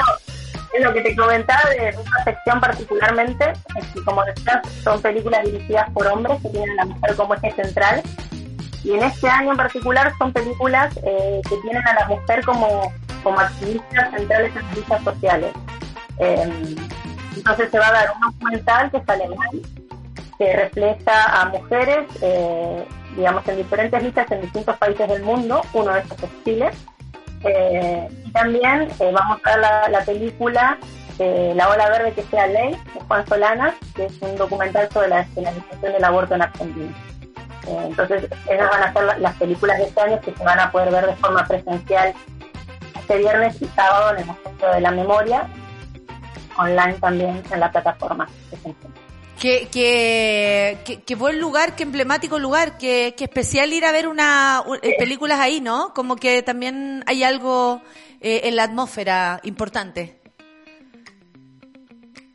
[0.72, 5.44] es lo que te comentaba de esta sección particularmente, es que como decías, son películas
[5.44, 8.02] dirigidas por hombres que tienen a la mujer como eje central.
[8.84, 12.92] Y en este año en particular son películas eh, que tienen a la mujer como,
[13.22, 15.52] como activistas centrales en las luchas sociales.
[16.18, 16.76] Eh,
[17.36, 19.62] entonces se va a dar un documental que sale mal,
[20.38, 25.62] que refleja a mujeres, eh, digamos, en diferentes luchas en distintos países del mundo.
[25.72, 26.70] Uno de estos es Chile.
[27.44, 30.78] Eh, y también eh, vamos a ver la, la película
[31.20, 35.08] eh, La Ola Verde que sea ley, de Juan Solana, que es un documental sobre
[35.08, 36.94] la despenalización del aborto en Argentina.
[37.70, 40.58] Eh, entonces, esas van a ser la- las películas de este año que se van
[40.58, 42.12] a poder ver de forma presencial
[42.98, 45.48] este viernes y sábado en el Museo de la Memoria,
[46.58, 48.28] online también en la plataforma.
[48.62, 48.90] Centro.
[49.40, 54.06] Qué, qué, qué- qué buen lugar, qué emblemático lugar, qué, qué especial ir a ver
[54.08, 55.94] una eh, películas ahí, ¿no?
[55.94, 57.80] Como que también hay algo
[58.20, 60.20] eh, en la atmósfera importante.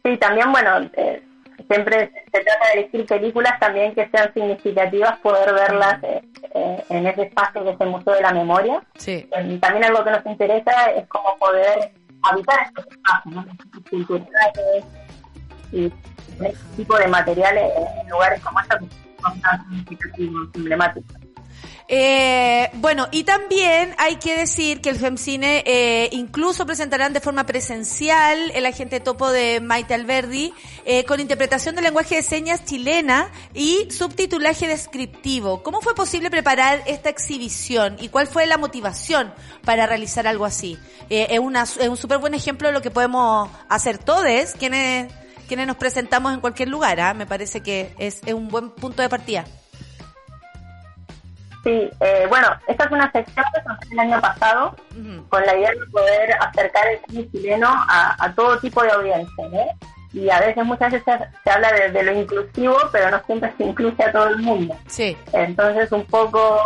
[0.03, 1.21] Sí, también, bueno, eh,
[1.67, 6.21] siempre se trata de elegir películas también que sean significativas, poder verlas eh,
[6.53, 8.83] eh, en ese espacio que es el Museo de la Memoria.
[8.95, 9.27] Sí.
[9.31, 11.91] Eh, también algo que nos interesa es cómo poder
[12.23, 13.45] habitar estos espacios, ¿no?
[14.07, 14.85] culturales
[15.71, 15.91] y
[16.41, 18.87] este tipo de materiales en lugares como estos que
[19.21, 21.24] son tan significativos, emblemáticos.
[21.87, 27.45] Eh, bueno, y también hay que decir que el FEMCINE eh, incluso presentarán de forma
[27.45, 30.51] presencial el agente topo de Maite Alberdi
[30.83, 35.61] eh, con interpretación del lenguaje de señas chilena y subtitulaje descriptivo.
[35.61, 39.31] ¿Cómo fue posible preparar esta exhibición y cuál fue la motivación
[39.63, 40.79] para realizar algo así?
[41.11, 44.25] Eh, es, una, es un súper buen ejemplo de lo que podemos hacer todos
[44.57, 45.11] quienes,
[45.47, 46.99] quienes nos presentamos en cualquier lugar.
[46.99, 47.13] ¿ah?
[47.13, 49.45] Me parece que es, es un buen punto de partida.
[51.65, 54.75] Sí, eh, bueno, esta es una sección que se el año pasado
[55.29, 59.45] con la idea de poder acercar el cine chileno a, a todo tipo de audiencia,
[59.51, 59.75] ¿eh?
[60.13, 63.51] Y a veces, muchas veces se, se habla de, de lo inclusivo, pero no siempre
[63.57, 64.77] se incluye a todo el mundo.
[64.87, 65.17] Sí.
[65.33, 66.57] Entonces, un poco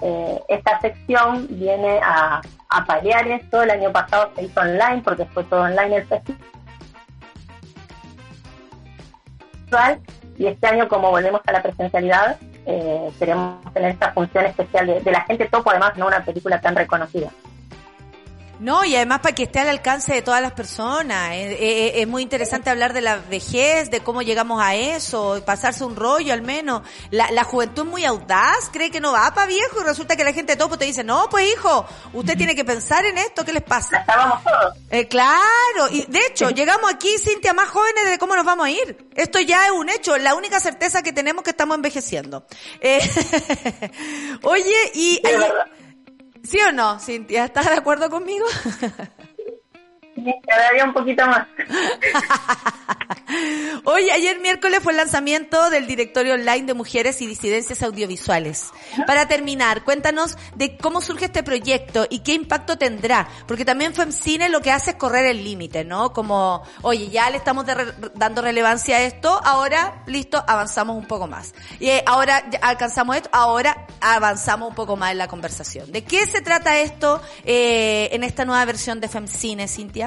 [0.00, 2.40] eh, esta sección viene a,
[2.70, 3.62] a paliar esto.
[3.62, 6.38] El año pasado se hizo online porque fue todo online el festival.
[10.38, 15.00] Y este año, como volvemos a la presencialidad, eh, queremos tener esta función especial de,
[15.00, 17.30] de la gente topo, además, no una película tan reconocida.
[18.58, 21.32] No, y además para que esté al alcance de todas las personas.
[21.34, 25.84] Es, es- es muy interesante hablar de la vejez, de cómo llegamos a eso, pasarse
[25.84, 26.82] un rollo al menos.
[27.10, 30.24] La, la juventud es muy audaz, cree que no va para viejo y resulta que
[30.24, 33.44] la gente de topo te dice, no, pues hijo, usted tiene que pensar en esto,
[33.44, 33.98] ¿qué les pasa?
[33.98, 34.74] estábamos todos.
[34.90, 38.70] Eh, claro, y de hecho, llegamos aquí, Cintia, más jóvenes de cómo nos vamos a
[38.70, 39.06] ir.
[39.14, 42.46] Esto ya es un hecho, la única certeza que tenemos es que estamos envejeciendo.
[42.80, 43.00] Eh,
[44.42, 45.20] oye, y...
[46.46, 47.44] ¿Sí o no, Cintia?
[47.46, 48.46] ¿Estás de acuerdo conmigo?
[50.46, 51.46] Cada día un poquito más.
[53.84, 58.70] Oye, ayer miércoles fue el lanzamiento del directorio online de mujeres y disidencias audiovisuales.
[59.06, 64.48] Para terminar, cuéntanos de cómo surge este proyecto y qué impacto tendrá, porque también FEMCINE
[64.48, 66.12] lo que hace es correr el límite, ¿no?
[66.12, 67.66] Como, oye, ya le estamos
[68.14, 71.54] dando relevancia a esto, ahora, listo, avanzamos un poco más.
[71.78, 75.92] Y eh, ahora alcanzamos esto, ahora avanzamos un poco más en la conversación.
[75.92, 80.05] ¿De qué se trata esto eh, en esta nueva versión de FEMCINE, Cintia?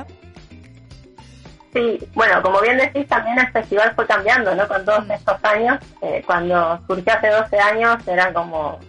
[1.74, 4.68] Sí, bueno, como bien decís, también el festival fue cambiando, ¿no?
[4.68, 5.78] Con todos estos años.
[6.02, 8.80] Eh, cuando surgió hace 12 años era como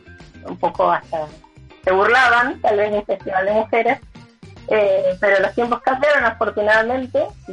[0.45, 1.27] un poco hasta...
[1.85, 3.99] Se burlaban, tal vez, de un festival de mujeres.
[4.69, 7.53] Eh, pero los tiempos cambiaron, afortunadamente, y,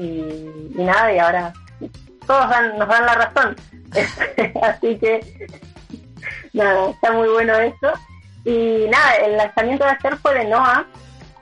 [0.77, 1.51] y nada, y ahora
[2.25, 3.55] todos dan- nos dan la razón.
[4.61, 5.47] Así que,
[6.53, 7.91] nada, está muy bueno eso.
[8.45, 10.85] Y nada, el lanzamiento de ayer fue de NOA,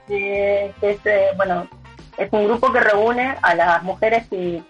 [0.08, 1.68] eh, que es, eh, bueno,
[2.16, 4.62] es un grupo que reúne a las mujeres y,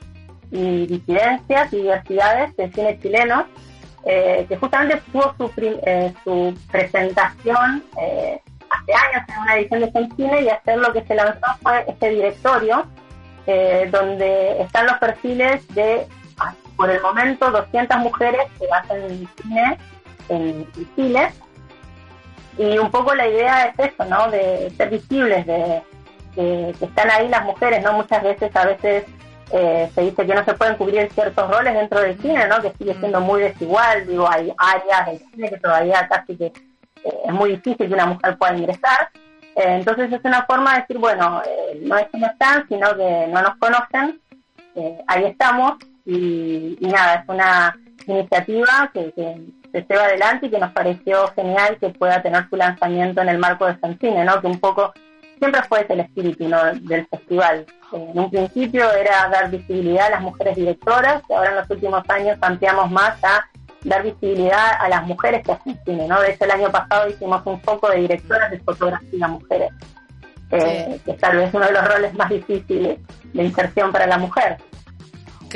[0.50, 3.46] y disidencias y diversidades de cine chileno,
[4.04, 8.40] eh, que justamente tuvo su, eh, su presentación eh,
[8.70, 12.10] hace años en una edición de Cine y hacer lo que se lanzó fue este
[12.10, 12.86] directorio,
[13.46, 16.06] eh, donde están los perfiles de,
[16.38, 19.78] ah, por el momento, 200 mujeres que hacen cine
[20.28, 21.30] en Chile.
[22.58, 24.30] Y un poco la idea es eso, ¿no?
[24.30, 25.82] De ser visibles, de
[26.36, 27.94] que, que están ahí las mujeres, ¿no?
[27.94, 29.04] Muchas veces, a veces
[29.50, 32.62] eh, se dice que no se pueden cubrir ciertos roles dentro del cine, ¿no?
[32.62, 37.20] Que sigue siendo muy desigual, digo, hay áreas del cine que todavía casi que eh,
[37.24, 39.10] es muy difícil que una mujer pueda ingresar.
[39.56, 42.94] Eh, entonces es una forma de decir, bueno, eh, no es que no están, sino
[42.94, 44.20] que no nos conocen,
[44.74, 47.74] eh, ahí estamos y, y nada, es una
[48.06, 49.36] iniciativa que, que
[49.72, 53.38] se lleva adelante y que nos pareció genial que pueda tener su lanzamiento en el
[53.38, 54.40] marco de Cine, ¿no?
[54.40, 54.92] Que un poco
[55.38, 56.58] siempre fue ese el espíritu ¿no?
[56.74, 57.66] del festival.
[57.92, 61.70] Eh, en un principio era dar visibilidad a las mujeres directoras y ahora en los
[61.70, 63.44] últimos años ampliamos más a
[63.84, 66.20] dar visibilidad a las mujeres que hacen cine, ¿no?
[66.20, 69.70] De hecho, el año pasado hicimos un foco de directoras de fotografía mujeres,
[70.50, 71.02] eh, Sí.
[71.04, 72.98] que es tal vez uno de los roles más difíciles
[73.32, 74.56] de inserción para la mujer.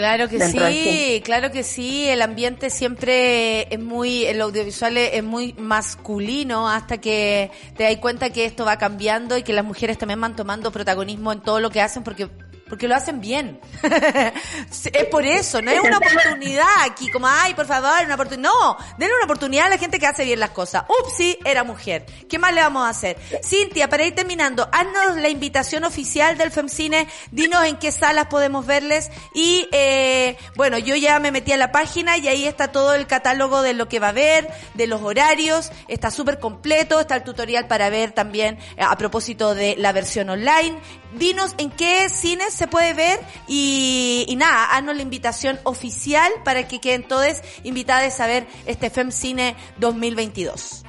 [0.00, 2.08] Claro que sí, claro que sí.
[2.08, 7.96] El ambiente siempre es muy, el audiovisual es es muy masculino hasta que te das
[7.96, 11.60] cuenta que esto va cambiando y que las mujeres también van tomando protagonismo en todo
[11.60, 12.28] lo que hacen porque
[12.70, 13.60] porque lo hacen bien.
[13.82, 18.50] es por eso, no es una oportunidad aquí, como, ay, por favor, una oportunidad.
[18.50, 20.84] No, denle una oportunidad a la gente que hace bien las cosas.
[21.02, 22.06] Upsi, era mujer.
[22.28, 23.18] ¿Qué más le vamos a hacer?
[23.44, 28.64] Cintia, para ir terminando, haznos la invitación oficial del FEMCINE, dinos en qué salas podemos
[28.64, 32.94] verles y, eh, bueno, yo ya me metí a la página y ahí está todo
[32.94, 37.16] el catálogo de lo que va a haber, de los horarios, está súper completo, está
[37.16, 40.78] el tutorial para ver también eh, a propósito de la versión online.
[41.14, 43.18] Dinos en qué cines se puede ver
[43.48, 49.56] y, nada, haznos la invitación oficial para que queden todos invitados a ver este FEMCINE
[49.78, 50.84] 2022.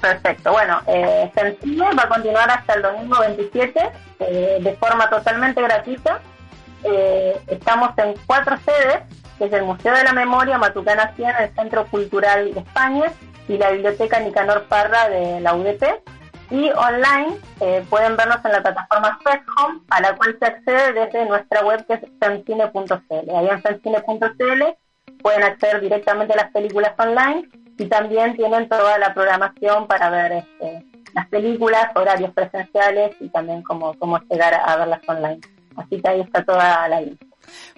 [0.00, 0.50] Perfecto.
[0.50, 6.20] Bueno, eh, Sencille va a continuar hasta el domingo 27 eh, de forma totalmente gratuita.
[6.82, 9.02] Eh, estamos en cuatro sedes,
[9.38, 13.12] que es el Museo de la Memoria Matucana 100, el Centro Cultural de España,
[13.46, 15.84] y la biblioteca Nicanor Parra de la UDP.
[16.50, 21.26] Y online eh, pueden vernos en la plataforma FedHome, a la cual se accede desde
[21.26, 23.30] nuestra web que es femcine.cl.
[23.36, 24.62] Ahí en femcine.cl
[25.22, 27.48] pueden acceder directamente a las películas online
[27.78, 33.62] y también tienen toda la programación para ver este, las películas, horarios presenciales y también
[33.62, 35.40] cómo, cómo llegar a verlas online.
[35.76, 37.29] Así que ahí está toda la info.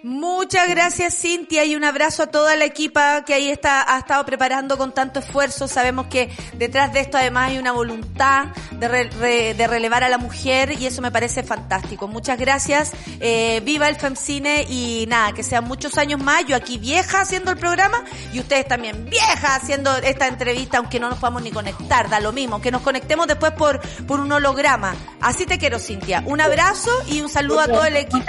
[0.02, 4.24] Muchas gracias Cintia y un abrazo a toda la equipa que ahí está, ha estado
[4.26, 5.68] preparando con tanto esfuerzo.
[5.68, 10.18] Sabemos que detrás de esto además hay una voluntad de, re- de relevar a la
[10.18, 12.08] mujer y eso me parece fantástico.
[12.08, 12.92] Muchas gracias.
[13.20, 16.44] Eh, viva el FEMCINE y nada, que sean muchos años más.
[16.46, 21.10] Yo aquí vieja haciendo el programa y ustedes también vieja haciendo esta entrevista, aunque no
[21.10, 24.96] nos podamos ni conectar, da lo mismo, que nos conectemos después por, por un holograma.
[25.20, 26.24] Así te quiero Cintia.
[26.26, 28.26] Un abrazo y un saludo a todo el equipo.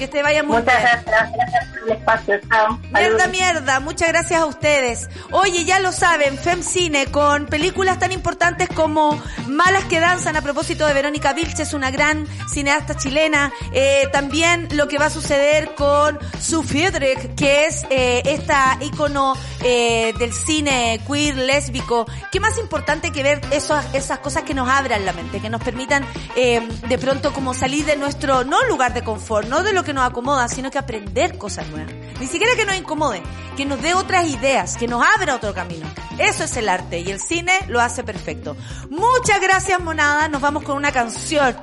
[0.00, 1.02] Que te vaya muy Muchas bien.
[1.04, 2.40] gracias, gracias por el espacio.
[2.48, 2.78] Chao.
[2.90, 3.80] Mierda, mierda.
[3.80, 5.08] Muchas gracias a ustedes.
[5.30, 10.86] Oye, ya lo saben, FemCine con películas tan importantes como Malas que danzan a propósito
[10.86, 13.52] de Verónica Vilches, una gran cineasta chilena.
[13.72, 19.34] Eh, también lo que va a suceder con Sue Friedrich, que es eh, esta ícono
[19.62, 22.06] eh, del cine queer, lésbico.
[22.32, 25.62] ¿Qué más importante que ver esas, esas cosas que nos abran la mente, que nos
[25.62, 26.06] permitan
[26.36, 29.89] eh, de pronto como salir de nuestro, no lugar de confort, no de lo que
[29.92, 31.92] nos acomoda, sino que aprender cosas nuevas.
[32.20, 33.22] Ni siquiera que nos incomode,
[33.56, 35.86] que nos dé otras ideas, que nos abra otro camino.
[36.18, 38.56] Eso es el arte y el cine lo hace perfecto.
[38.90, 40.28] Muchas gracias, monada.
[40.28, 41.56] Nos vamos con una canción.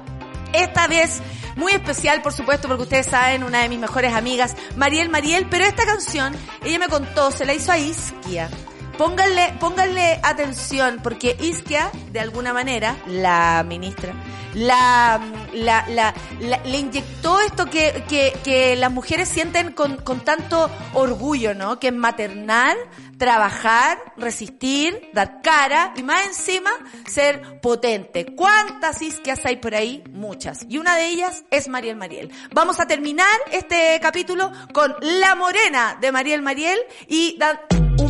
[0.54, 1.22] Esta vez
[1.58, 5.66] muy especial, por supuesto, porque ustedes saben, una de mis mejores amigas, Mariel Mariel, pero
[5.66, 6.34] esta canción,
[6.64, 8.50] ella me contó, se la hizo a Isquia.
[8.98, 14.14] Pónganle, pónganle atención, porque Isquia, de alguna manera, la ministra,
[14.56, 15.22] la,
[15.54, 21.54] la, la, le inyectó esto que, que, que las mujeres sienten con, con tanto orgullo,
[21.54, 21.80] ¿no?
[21.80, 22.76] Que es maternal,
[23.20, 26.72] trabajar, resistir, dar cara y más encima
[27.08, 28.26] ser potente.
[28.36, 30.04] ¿Cuántas isquias hay por ahí?
[30.12, 30.66] Muchas.
[30.68, 32.32] Y una de ellas es Mariel Mariel.
[32.52, 37.60] Vamos a terminar este capítulo con La Morena de Mariel Mariel y dan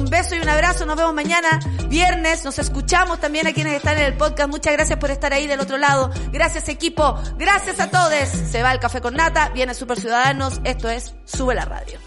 [0.08, 0.86] un beso y un abrazo.
[0.86, 1.60] Nos vemos mañana,
[1.90, 2.46] viernes.
[2.46, 4.50] Nos escuchamos también a quienes están en el podcast.
[4.50, 6.10] Muchas gracias por estar ahí del otro lado.
[6.32, 7.20] Gracias equipo.
[7.38, 8.14] Gracias a todos.
[8.50, 9.50] Se va el café con nata.
[9.50, 10.62] Viene Super Ciudadanos.
[10.64, 12.00] Esto es Sube la Radio.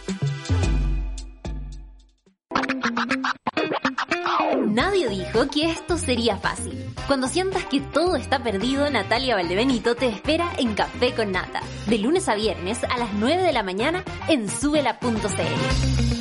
[4.67, 6.95] Nadie dijo que esto sería fácil.
[7.07, 11.99] Cuando sientas que todo está perdido, Natalia Valdebenito te espera en Café con Nata, de
[11.99, 16.20] lunes a viernes a las 9 de la mañana en subela.cl.